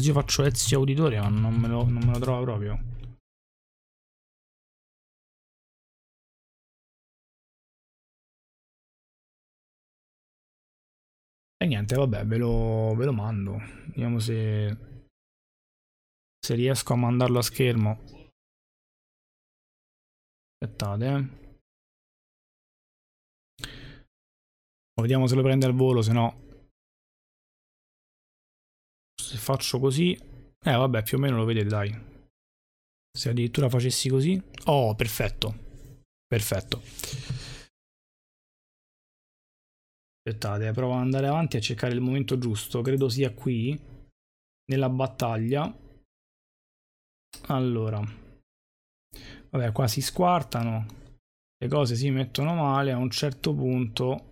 [0.00, 2.96] Io faccio Ezio Auditore, ma non me lo, non me lo trovo proprio.
[11.60, 13.58] E niente, vabbè, ve lo, ve lo mando.
[13.88, 14.76] Vediamo se,
[16.38, 17.98] se riesco a mandarlo a schermo.
[20.54, 21.46] Aspettate, eh.
[25.00, 26.46] Vediamo se lo prende al volo, se no...
[29.14, 30.12] Se faccio così...
[30.14, 31.90] Eh, vabbè, più o meno lo vedete, dai.
[33.16, 34.40] Se addirittura facessi così...
[34.66, 35.66] Oh, perfetto.
[36.26, 36.82] Perfetto.
[40.28, 42.82] Aspettate, eh, provo ad andare avanti a cercare il momento giusto.
[42.82, 43.78] Credo sia qui,
[44.66, 45.74] nella battaglia.
[47.46, 48.02] Allora.
[49.50, 50.86] Vabbè, qua si squartano.
[51.56, 52.92] Le cose si mettono male.
[52.92, 54.26] A un certo punto...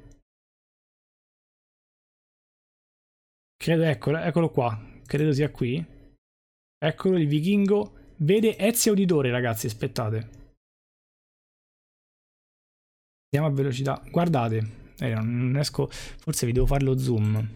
[3.57, 4.79] Credo, eccolo, eccolo qua.
[5.07, 5.83] Credo sia qui.
[6.79, 8.13] Eccolo il vichingo.
[8.19, 10.51] Vede Ezio Auditore, ragazzi, aspettate.
[13.31, 14.03] Andiamo a velocità.
[14.11, 14.85] Guardate.
[14.99, 17.49] Eh, non riesco, forse vi devo fare lo zoom.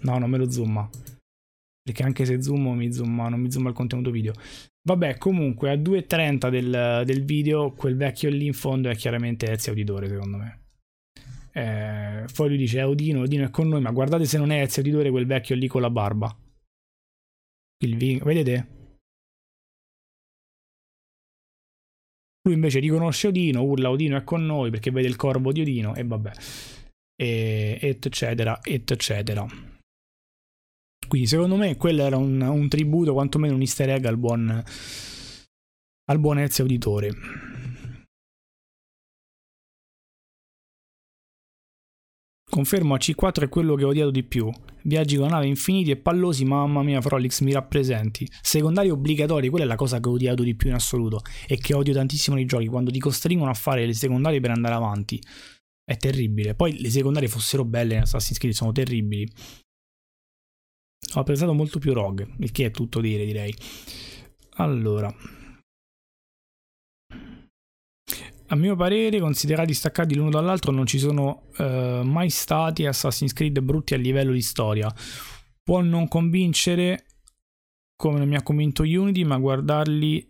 [0.00, 0.88] No, non me lo zooma.
[1.82, 4.32] Perché anche se zoomo mi zooma, non mi zooma il contenuto video.
[4.82, 9.72] Vabbè, comunque a 2.30 del, del video quel vecchio lì in fondo è chiaramente Ezio
[9.72, 10.62] Auditore, secondo me.
[11.52, 14.60] Eh, poi lui dice eh, Odino, Odino è con noi, ma guardate se non è
[14.62, 16.34] Ezio Auditore quel vecchio lì con la barba.
[17.84, 18.77] Il vi- vedete?
[22.48, 25.94] Lui invece riconosce Odino, urla Odino è con noi perché vede il corvo di Odino
[25.94, 26.32] e vabbè.
[27.14, 29.46] E, eccetera, eccetera.
[31.06, 34.64] Quindi secondo me quello era un, un tributo, quantomeno un easter egg al buon,
[36.06, 37.10] al buon Ezio Auditore.
[42.58, 44.50] Confermo a C4 è quello che ho odiato di più.
[44.82, 48.28] Viaggi con nave infiniti e pallosi, mamma mia, Frolix mi rappresenti.
[48.42, 51.72] Secondari obbligatori, quella è la cosa che ho odiato di più in assoluto e che
[51.72, 55.22] odio tantissimo nei giochi, quando ti costringono a fare le secondarie per andare avanti.
[55.84, 56.56] È terribile.
[56.56, 59.30] Poi le secondarie fossero belle in Assassin's Creed, sono terribili.
[61.14, 63.54] Ho apprezzato molto più Rogue, il che è tutto dire, direi.
[64.56, 65.14] Allora,
[68.50, 73.60] a mio parere, considerati staccati l'uno dall'altro, non ci sono uh, mai stati Assassin's Creed
[73.60, 74.92] brutti a livello di storia.
[75.62, 77.04] Può non convincere
[77.94, 80.28] come non mi ha convinto Unity, ma guardarli.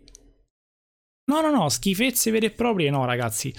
[1.25, 3.53] No, no, no, schifezze vere e proprie no, ragazzi.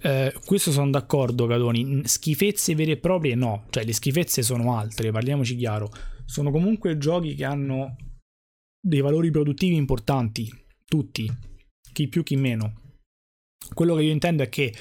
[0.00, 2.00] Eh, questo sono d'accordo, Cadoni.
[2.04, 3.66] Schifezze vere e proprie no.
[3.68, 5.90] Cioè, le schifezze sono altre, parliamoci chiaro.
[6.24, 7.96] Sono comunque giochi che hanno
[8.80, 10.50] dei valori produttivi importanti.
[10.86, 11.30] Tutti.
[11.92, 12.79] Chi più, chi meno
[13.74, 14.74] quello che io intendo è che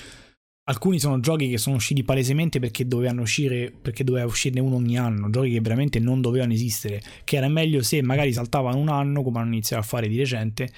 [0.69, 4.97] alcuni sono giochi che sono usciti palesemente perché dovevano uscire perché doveva uscirne uno ogni
[4.97, 9.23] anno, giochi che veramente non dovevano esistere, che era meglio se magari saltavano un anno
[9.23, 10.69] come hanno iniziato a fare di recente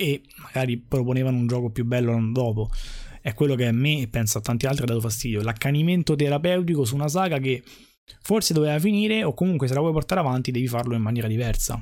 [0.00, 2.70] e magari proponevano un gioco più bello l'anno dopo.
[3.20, 6.84] È quello che a me e penso a tanti altri ha dato fastidio, l'accanimento terapeutico
[6.84, 7.62] su una saga che
[8.22, 11.78] forse doveva finire o comunque se la vuoi portare avanti devi farlo in maniera diversa.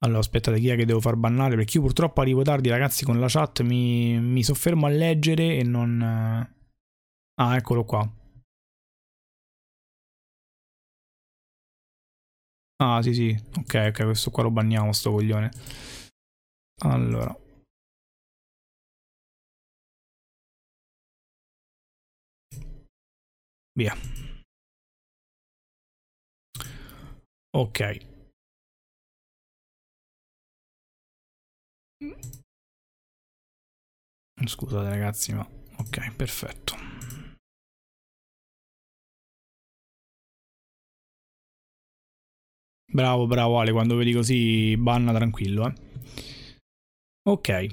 [0.00, 1.56] Allora, aspettate, chi è che devo far bannare?
[1.56, 5.62] Perché io purtroppo arrivo tardi, ragazzi, con la chat mi, mi soffermo a leggere e
[5.64, 6.00] non...
[7.34, 8.08] Ah, eccolo qua.
[12.80, 13.36] Ah, sì, sì.
[13.58, 15.50] Ok, ok, questo qua lo banniamo, sto coglione.
[16.82, 17.36] Allora.
[23.76, 23.94] Via.
[27.52, 27.80] Ok.
[34.46, 35.44] Scusate ragazzi, ma
[35.78, 36.76] ok, perfetto.
[42.90, 45.74] Bravo, bravo Ale, quando vedi così banna tranquillo, eh.
[47.28, 47.66] Ok.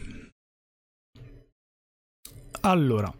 [2.62, 3.14] Allora.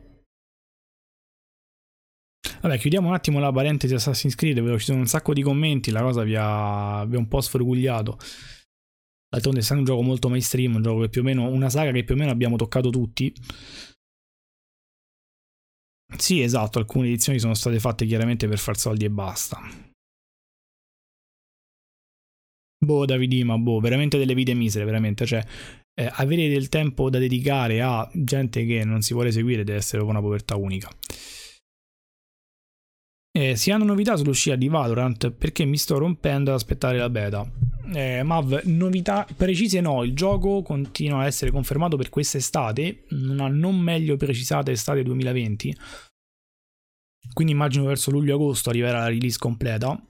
[2.62, 5.92] Vabbè, chiudiamo un attimo la parentesi Assassin's Creed, vedo ci sono un sacco di commenti,
[5.92, 8.18] la cosa vi ha, vi ha un po' sfregugliato.
[9.30, 12.04] D'altronde essendo un gioco molto mainstream, un gioco che più o meno, una saga che
[12.04, 13.34] più o meno abbiamo toccato tutti.
[16.18, 19.60] Sì, esatto, alcune edizioni sono state fatte chiaramente per far soldi e basta.
[22.86, 25.44] Boh, Davidima, boh, veramente delle vite misere, veramente, cioè
[26.00, 30.04] eh, avere del tempo da dedicare a gente che non si vuole seguire deve essere
[30.04, 30.90] una povertà unica.
[33.38, 37.46] Eh, si hanno novità sull'uscita di Valorant perché mi sto rompendo ad aspettare la beta.
[37.94, 43.78] Eh, Mav, novità precise no, il gioco continua a essere confermato per quest'estate, una non
[43.78, 45.78] meglio precisata estate 2020.
[47.34, 50.02] Quindi immagino verso luglio-agosto arriverà la release completa.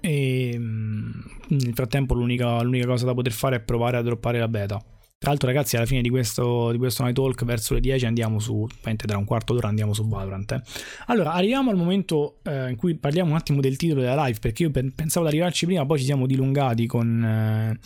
[0.00, 1.10] E mm,
[1.48, 4.84] nel frattempo l'unica, l'unica cosa da poter fare è provare a droppare la beta.
[5.22, 8.38] Tra l'altro, ragazzi, alla fine di questo, di questo Night Talk, verso le 10 andiamo
[8.38, 8.66] su.
[8.80, 10.52] Tra un quarto d'ora andiamo su Valorant.
[10.52, 10.62] Eh.
[11.08, 14.38] Allora, arriviamo al momento eh, in cui parliamo un attimo del titolo della live.
[14.38, 17.78] Perché io pensavo di arrivarci prima, poi ci siamo dilungati con, eh,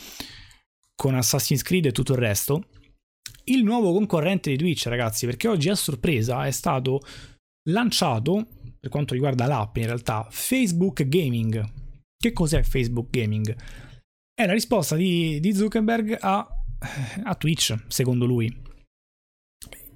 [0.95, 2.69] con Assassin's Creed e tutto il resto.
[3.47, 7.01] Il nuovo concorrente di Twitch, ragazzi, perché oggi a sorpresa è stato
[7.69, 8.47] lanciato,
[8.79, 11.69] per quanto riguarda l'app in realtà, Facebook Gaming.
[12.17, 13.57] Che cos'è Facebook Gaming?
[14.33, 16.54] È la risposta di, di Zuckerberg a
[17.25, 18.63] a Twitch, secondo lui.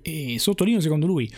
[0.03, 1.31] E sottolineo secondo lui.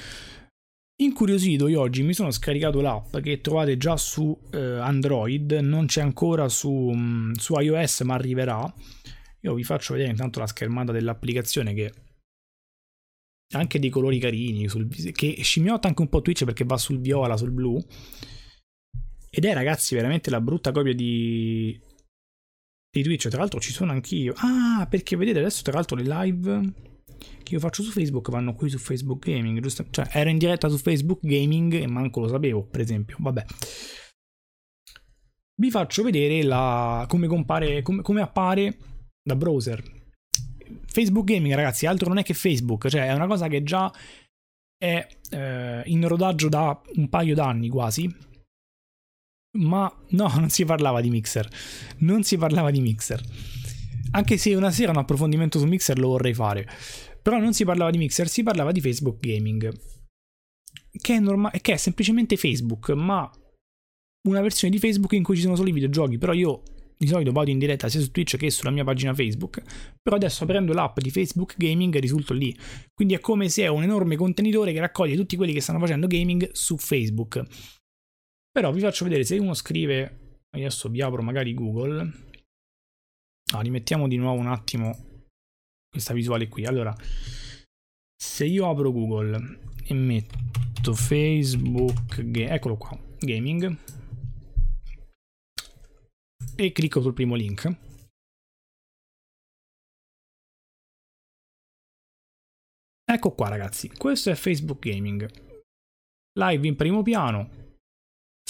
[1.01, 6.03] Incuriosito io oggi mi sono scaricato l'app che trovate già su eh, Android, non c'è
[6.03, 8.73] ancora su, mm, su iOS ma arriverà.
[9.41, 11.93] Io vi faccio vedere intanto la schermata dell'applicazione che
[13.53, 17.39] anche dei colori carini, sul, che scimmiotta anche un po' Twitch perché va sul viola,
[17.39, 17.83] sul blu.
[19.31, 21.81] Ed è ragazzi veramente la brutta copia di,
[22.91, 24.35] di Twitch, tra l'altro ci sono anch'io.
[24.37, 26.73] Ah, perché vedete adesso tra l'altro le live
[27.43, 29.87] che io faccio su Facebook vanno qui su Facebook Gaming, giusto?
[29.91, 33.17] Cioè, ero in diretta su Facebook Gaming e manco lo sapevo, per esempio.
[33.19, 33.45] Vabbè.
[35.61, 38.77] Vi faccio vedere la, come compare, come, come appare
[39.23, 39.99] da browser.
[40.87, 43.93] Facebook Gaming, ragazzi, altro non è che Facebook, cioè è una cosa che già
[44.83, 48.29] è eh, in rodaggio da un paio d'anni quasi.
[49.59, 51.49] Ma no, non si parlava di Mixer.
[51.99, 53.21] Non si parlava di Mixer.
[54.13, 56.69] Anche se una sera un approfondimento su Mixer lo vorrei fare.
[57.23, 59.79] Però non si parlava di Mixer, si parlava di Facebook Gaming.
[60.93, 63.31] Che è, norma- che è semplicemente Facebook, ma
[64.29, 66.19] una versione di Facebook in cui ci sono solo i videogiochi.
[66.19, 66.63] Però io
[66.97, 69.63] di solito vado in diretta sia su Twitch che sulla mia pagina Facebook,
[70.03, 72.55] però adesso aprendo l'app di Facebook Gaming risulto lì.
[72.93, 76.07] Quindi è come se è un enorme contenitore che raccoglie tutti quelli che stanno facendo
[76.07, 77.43] gaming su Facebook.
[78.51, 82.13] Però vi faccio vedere se uno scrive, adesso vi apro magari Google,
[83.53, 85.25] ah, rimettiamo di nuovo un attimo
[85.89, 86.65] questa visuale qui.
[86.67, 86.95] Allora,
[88.17, 93.77] se io apro Google e metto Facebook, eccolo qua, gaming,
[96.57, 97.89] e clicco sul primo link.
[103.11, 105.29] Ecco qua ragazzi, questo è Facebook Gaming.
[106.39, 107.60] Live in primo piano,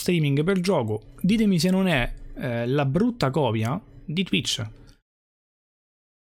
[0.00, 1.12] streaming per gioco.
[1.20, 4.68] Ditemi se non è eh, la brutta copia di Twitch.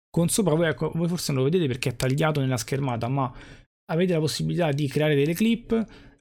[0.10, 3.34] Con sopra voi, ecco, voi forse non lo vedete perché è tagliato nella schermata, ma
[3.92, 5.72] avete la possibilità di creare delle clip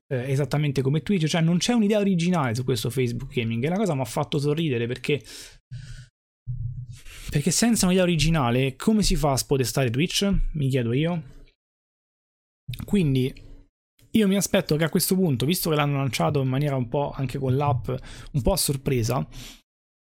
[0.07, 3.77] eh, esattamente come Twitch, cioè non c'è un'idea originale su questo Facebook Gaming e la
[3.77, 5.23] cosa mi ha fatto sorridere perché
[7.31, 10.31] perché senza un'idea originale come si fa a spodestare Twitch?
[10.53, 11.23] Mi chiedo io.
[12.85, 13.33] Quindi
[14.13, 17.13] io mi aspetto che a questo punto, visto che l'hanno lanciato in maniera un po'
[17.15, 17.89] anche con l'app,
[18.33, 19.27] un po' a sorpresa,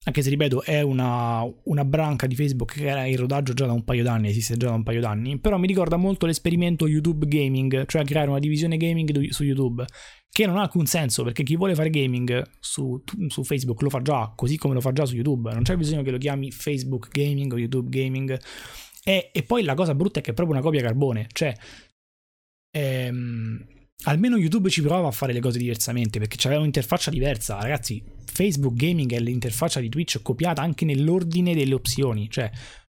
[0.05, 3.73] anche se ripeto è una, una, branca di Facebook che era in rodaggio già da
[3.73, 7.27] un paio d'anni, esiste già da un paio d'anni, però mi ricorda molto l'esperimento YouTube
[7.27, 9.85] Gaming, cioè creare una divisione gaming su YouTube,
[10.31, 14.01] che non ha alcun senso perché chi vuole fare gaming su, su Facebook lo fa
[14.01, 17.09] già, così come lo fa già su YouTube, non c'è bisogno che lo chiami Facebook
[17.11, 18.39] Gaming o YouTube Gaming.
[19.03, 21.53] E, e poi la cosa brutta è che è proprio una copia carbone, cioè...
[22.71, 23.65] Ehm,
[24.03, 27.59] almeno YouTube ci prova a fare le cose diversamente perché c'aveva un'interfaccia diversa.
[27.59, 32.29] Ragazzi, Facebook Gaming è l'interfaccia di Twitch copiata anche nell'ordine delle opzioni.
[32.29, 32.49] Cioè,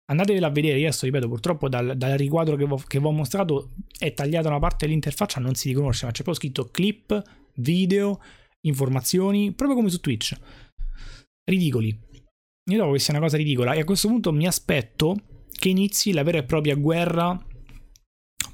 [0.09, 0.79] andatevela a vedere.
[0.79, 4.59] Io adesso ripeto, purtroppo dal, dal riquadro che, che vi ho mostrato è tagliata una
[4.59, 7.21] parte dell'interfaccia, non si riconosce, ma c'è proprio scritto clip,
[7.55, 8.19] video,
[8.61, 10.35] informazioni, proprio come su Twitch.
[11.49, 12.07] Ridicoli.
[12.69, 15.15] Io trovo che sia una cosa ridicola e a questo punto mi aspetto
[15.49, 17.37] che inizi la vera e propria guerra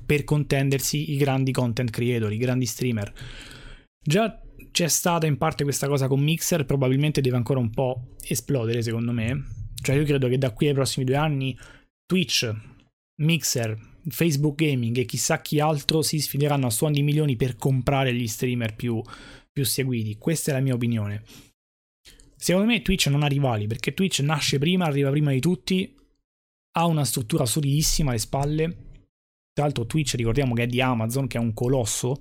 [0.05, 3.13] per contendersi i grandi content creator, i grandi streamer.
[4.01, 4.39] Già
[4.71, 9.11] c'è stata in parte questa cosa con Mixer, probabilmente deve ancora un po' esplodere secondo
[9.11, 9.43] me.
[9.81, 11.57] Cioè io credo che da qui ai prossimi due anni
[12.05, 12.53] Twitch,
[13.21, 18.13] Mixer, Facebook Gaming e chissà chi altro si sfideranno a suoni di milioni per comprare
[18.13, 19.01] gli streamer più,
[19.51, 20.17] più seguiti.
[20.17, 21.23] Questa è la mia opinione.
[22.35, 25.95] Secondo me Twitch non ha rivali perché Twitch nasce prima, arriva prima di tutti,
[26.77, 28.84] ha una struttura solidissima alle spalle
[29.55, 32.19] tra l'altro Twitch ricordiamo che è di Amazon, che è un colosso,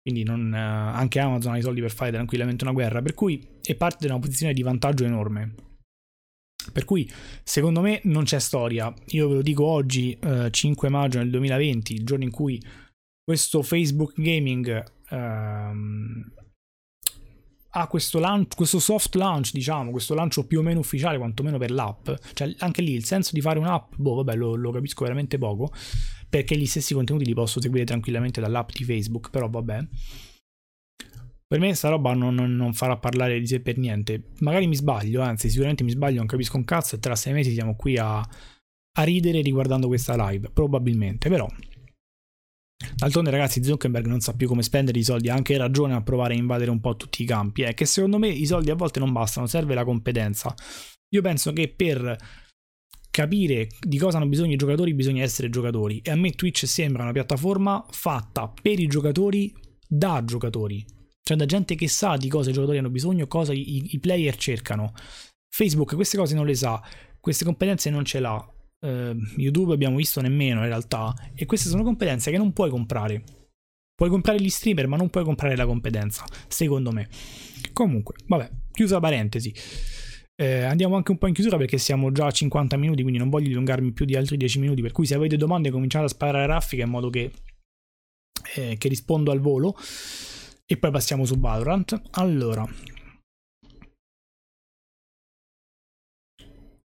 [0.00, 3.44] quindi non, eh, anche Amazon ha i soldi per fare tranquillamente una guerra, per cui
[3.60, 5.54] è parte di una posizione di vantaggio enorme.
[6.72, 7.10] Per cui
[7.42, 8.94] secondo me non c'è storia.
[9.08, 12.62] Io ve lo dico oggi, eh, 5 maggio del 2020, il giorno in cui
[13.24, 16.32] questo Facebook Gaming ehm,
[17.72, 21.70] ha questo, launch, questo soft launch, diciamo, questo lancio più o meno ufficiale, quantomeno per
[21.70, 22.08] l'app.
[22.32, 25.72] Cioè, anche lì il senso di fare un'app, boh, vabbè, lo, lo capisco veramente poco,
[26.28, 29.86] perché gli stessi contenuti li posso seguire tranquillamente dall'app di Facebook, però vabbè.
[31.46, 34.30] Per me sta roba non, non, non, farà parlare di sé per niente.
[34.38, 37.52] Magari mi sbaglio, anzi sicuramente mi sbaglio, non capisco un cazzo e tra sei mesi
[37.52, 41.48] siamo qui a, a ridere riguardando questa live, probabilmente, però
[42.96, 46.34] D'altronde, ragazzi, Zuckerberg non sa più come spendere i soldi, ha anche ragione a provare
[46.34, 47.62] a invadere un po' tutti i campi.
[47.62, 50.54] È che secondo me i soldi a volte non bastano, serve la competenza.
[51.12, 52.16] Io penso che per
[53.10, 56.00] capire di cosa hanno bisogno i giocatori bisogna essere giocatori.
[56.02, 59.52] E a me Twitch sembra una piattaforma fatta per i giocatori
[59.86, 60.84] da giocatori.
[61.22, 64.36] Cioè da gente che sa di cosa i giocatori hanno bisogno, cosa i, i player
[64.36, 64.92] cercano.
[65.48, 66.80] Facebook queste cose non le sa,
[67.18, 71.82] queste competenze non ce l'ha eh, YouTube abbiamo visto nemmeno in realtà e queste sono
[71.82, 73.22] competenze che non puoi comprare.
[73.94, 77.08] Puoi comprare gli streamer ma non puoi comprare la competenza, secondo me.
[77.72, 79.54] Comunque, vabbè, chiusa parentesi.
[80.34, 83.28] Eh, andiamo anche un po' in chiusura perché siamo già a 50 minuti, quindi non
[83.28, 86.44] voglio dilungarmi più di altri 10 minuti, per cui se avete domande cominciate a sparare
[86.44, 87.30] a raffica in modo che,
[88.54, 89.76] eh, che rispondo al volo.
[90.64, 92.00] E poi passiamo su Valorant.
[92.12, 92.66] Allora,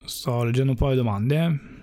[0.05, 1.74] sto leggendo un po' le domande.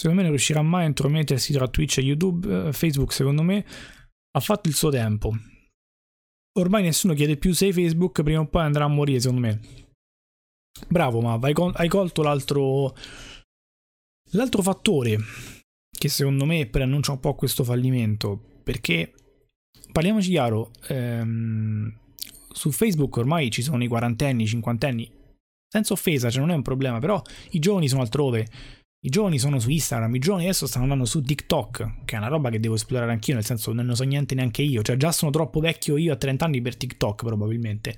[0.00, 2.68] Secondo me non riuscirà mai a intromettersi tra Twitch e YouTube.
[2.68, 3.66] Eh, Facebook, secondo me,
[4.30, 5.30] ha fatto il suo tempo.
[6.58, 9.60] Ormai nessuno chiede più se Facebook prima o poi andrà a morire, secondo me.
[10.88, 12.94] Bravo, ma hai, col- hai colto l'altro.
[14.32, 15.18] L'altro fattore
[15.90, 18.40] che secondo me preannuncia un po' questo fallimento.
[18.62, 19.12] Perché
[19.92, 21.94] parliamoci chiaro, ehm,
[22.52, 25.10] su Facebook ormai ci sono i quarantenni, i cinquantenni,
[25.68, 27.20] senza offesa, cioè non è un problema, però
[27.50, 28.48] i giovani sono altrove.
[29.02, 32.28] I giovani sono su Instagram, i giovani adesso stanno andando su TikTok, che è una
[32.28, 35.10] roba che devo esplorare anch'io, nel senso non ne so niente neanche io, cioè già
[35.10, 37.96] sono troppo vecchio io a 30 anni per TikTok probabilmente.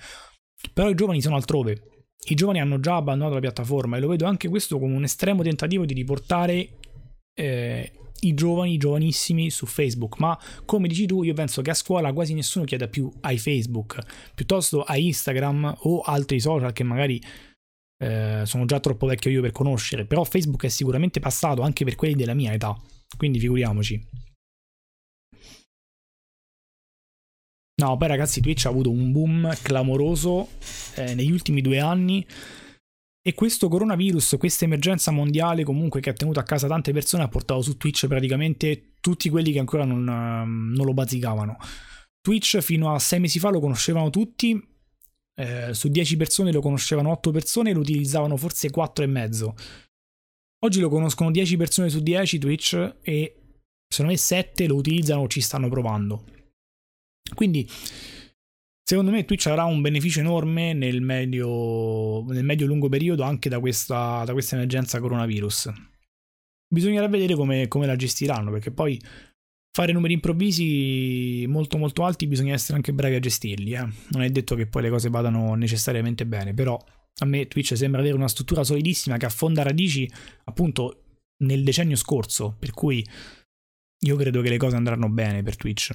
[0.73, 2.07] Però i giovani sono altrove.
[2.29, 5.43] I giovani hanno già abbandonato la piattaforma e lo vedo anche questo come un estremo
[5.43, 6.79] tentativo di riportare
[7.35, 11.75] eh, i giovani, i giovanissimi su Facebook, ma come dici tu, io penso che a
[11.75, 13.99] scuola quasi nessuno chieda più ai Facebook,
[14.37, 17.21] piuttosto a Instagram o altri social che magari
[18.03, 21.95] eh, sono già troppo vecchio io per conoscere, però Facebook è sicuramente passato anche per
[21.95, 22.77] quelli della mia età,
[23.17, 24.09] quindi figuriamoci.
[27.81, 30.49] No, poi ragazzi, Twitch ha avuto un boom clamoroso
[30.97, 32.27] eh, negli ultimi due anni
[33.25, 37.29] e questo coronavirus, questa emergenza mondiale comunque che ha tenuto a casa tante persone ha
[37.29, 41.57] portato su Twitch praticamente tutti quelli che ancora non, ehm, non lo bazzicavano.
[42.21, 44.61] Twitch fino a sei mesi fa lo conoscevano tutti,
[45.35, 49.55] eh, su 10 persone lo conoscevano 8 persone e lo utilizzavano forse 4 e mezzo.
[50.65, 53.37] Oggi lo conoscono 10 persone su 10 Twitch e
[53.89, 56.25] secondo me 7 lo utilizzano o ci stanno provando.
[57.35, 57.69] Quindi
[58.85, 64.23] Secondo me Twitch avrà un beneficio enorme nel medio, nel medio-lungo periodo anche da questa,
[64.27, 65.73] da questa, emergenza coronavirus.
[66.69, 69.01] Bisognerà vedere come, come la gestiranno, perché poi
[69.75, 73.73] fare numeri improvvisi molto molto alti bisogna essere anche bravi a gestirli.
[73.73, 73.89] Eh?
[74.11, 76.79] Non è detto che poi le cose vadano necessariamente bene, però
[77.21, 80.11] a me Twitch sembra avere una struttura solidissima che affonda radici
[80.45, 81.05] appunto
[81.45, 83.05] nel decennio scorso, per cui
[84.05, 85.95] io credo che le cose andranno bene per Twitch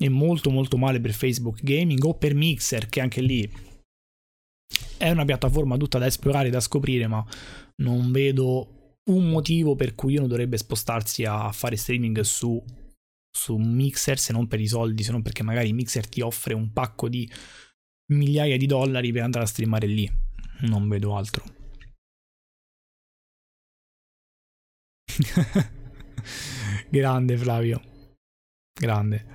[0.00, 3.50] e molto molto male per Facebook Gaming o per Mixer che anche lì
[4.96, 7.24] è una piattaforma tutta da esplorare, da scoprire, ma
[7.82, 12.62] non vedo un motivo per cui uno dovrebbe spostarsi a fare streaming su,
[13.32, 16.72] su Mixer se non per i soldi, se non perché magari Mixer ti offre un
[16.72, 17.28] pacco di
[18.12, 20.08] migliaia di dollari per andare a streamare lì.
[20.60, 21.44] Non vedo altro.
[26.88, 27.82] Grande Flavio.
[28.78, 29.26] Grande.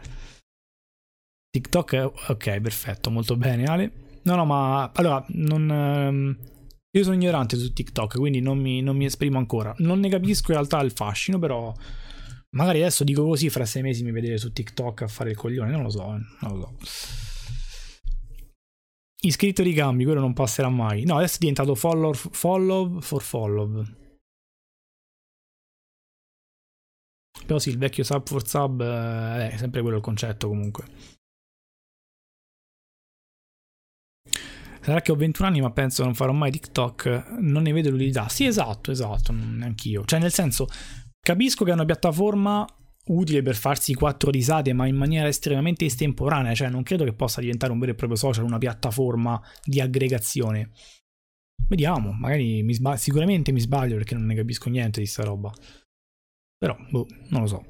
[1.50, 3.92] TikTok, ok, perfetto, molto bene Ale.
[4.24, 6.38] No, no, ma allora, non, ehm,
[6.92, 9.74] io sono ignorante su TikTok, quindi non mi, non mi, esprimo ancora.
[9.80, 11.74] Non ne capisco in realtà il fascino, però
[12.56, 15.72] magari adesso dico così, fra sei mesi mi vedete su TikTok a fare il coglione,
[15.72, 17.26] non lo so, eh, non lo so.
[19.20, 21.04] Iscritto di cambi, quello non passerà mai.
[21.04, 23.84] No, adesso è diventato follow, follow for follow.
[27.46, 30.86] Però sì, il vecchio sub for sub eh, è sempre quello il concetto comunque.
[34.82, 37.38] Sarà che ho 21 anni, ma penso non farò mai TikTok.
[37.40, 38.30] Non ne vedo l'utilità.
[38.30, 40.06] Sì, esatto, esatto, neanch'io.
[40.06, 40.68] Cioè, nel senso,
[41.28, 42.66] capisco che è una piattaforma
[43.08, 46.54] utile per farsi quattro risate, ma in maniera estremamente estemporanea.
[46.54, 50.72] Cioè, non credo che possa diventare un vero e proprio social, una piattaforma di aggregazione.
[51.68, 52.98] Vediamo, magari mi sbaglio.
[52.98, 55.52] Sicuramente mi sbaglio perché non ne capisco niente di sta roba.
[56.58, 57.66] Però, boh, non lo so.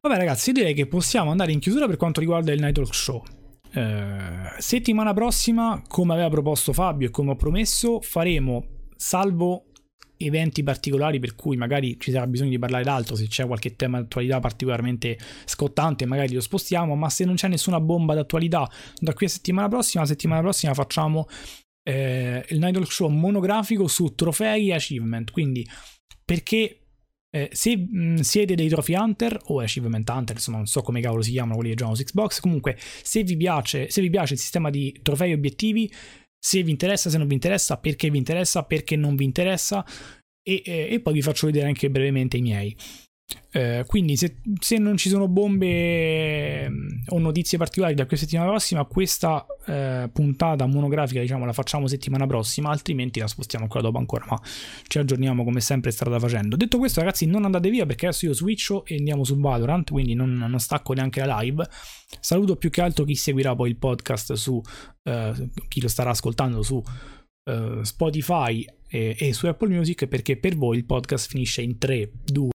[0.00, 3.24] Vabbè, ragazzi, direi che possiamo andare in chiusura per quanto riguarda il Night Talk Show.
[3.72, 9.72] Eh, settimana prossima, come aveva proposto Fabio e come ho promesso, faremo, salvo
[10.16, 14.00] eventi particolari per cui magari ci sarà bisogno di parlare d'altro, se c'è qualche tema
[14.00, 18.68] d'attualità particolarmente scottante magari lo spostiamo, ma se non c'è nessuna bomba d'attualità
[19.00, 21.26] da qui a settimana prossima, la settimana prossima facciamo
[21.82, 25.66] eh, il Night Show monografico su trofei e achievement, quindi
[26.24, 26.84] perché
[27.34, 31.22] eh, se mh, siete dei trophy hunter o achievement hunter, insomma non so come cavolo
[31.22, 34.40] si chiamano quelli che giocano su Xbox, comunque se vi piace, se vi piace il
[34.40, 35.92] sistema di trofei e obiettivi,
[36.44, 39.82] se vi interessa, se non vi interessa, perché vi interessa, perché non vi interessa
[40.42, 42.76] e, e, e poi vi faccio vedere anche brevemente i miei.
[43.50, 48.50] Eh, quindi se, se, non ci sono bombe mm, o notizie particolari da questa settimana
[48.50, 53.98] prossima questa eh, puntata monografica diciamo la facciamo settimana prossima altrimenti la spostiamo ancora dopo
[53.98, 54.40] ancora ma
[54.88, 56.56] ci aggiorniamo come sempre strada facendo.
[56.56, 60.14] Detto questo ragazzi non andate via perché adesso io switcho e andiamo su Valorant quindi
[60.14, 61.64] non, non stacco neanche la live.
[62.20, 64.60] Saluto più che altro chi seguirà poi il podcast su
[65.04, 65.32] eh,
[65.68, 66.82] chi lo starà ascoltando su
[67.44, 72.10] eh, Spotify e, e su Apple Music perché per voi il podcast finisce in 3
[72.24, 72.52] 2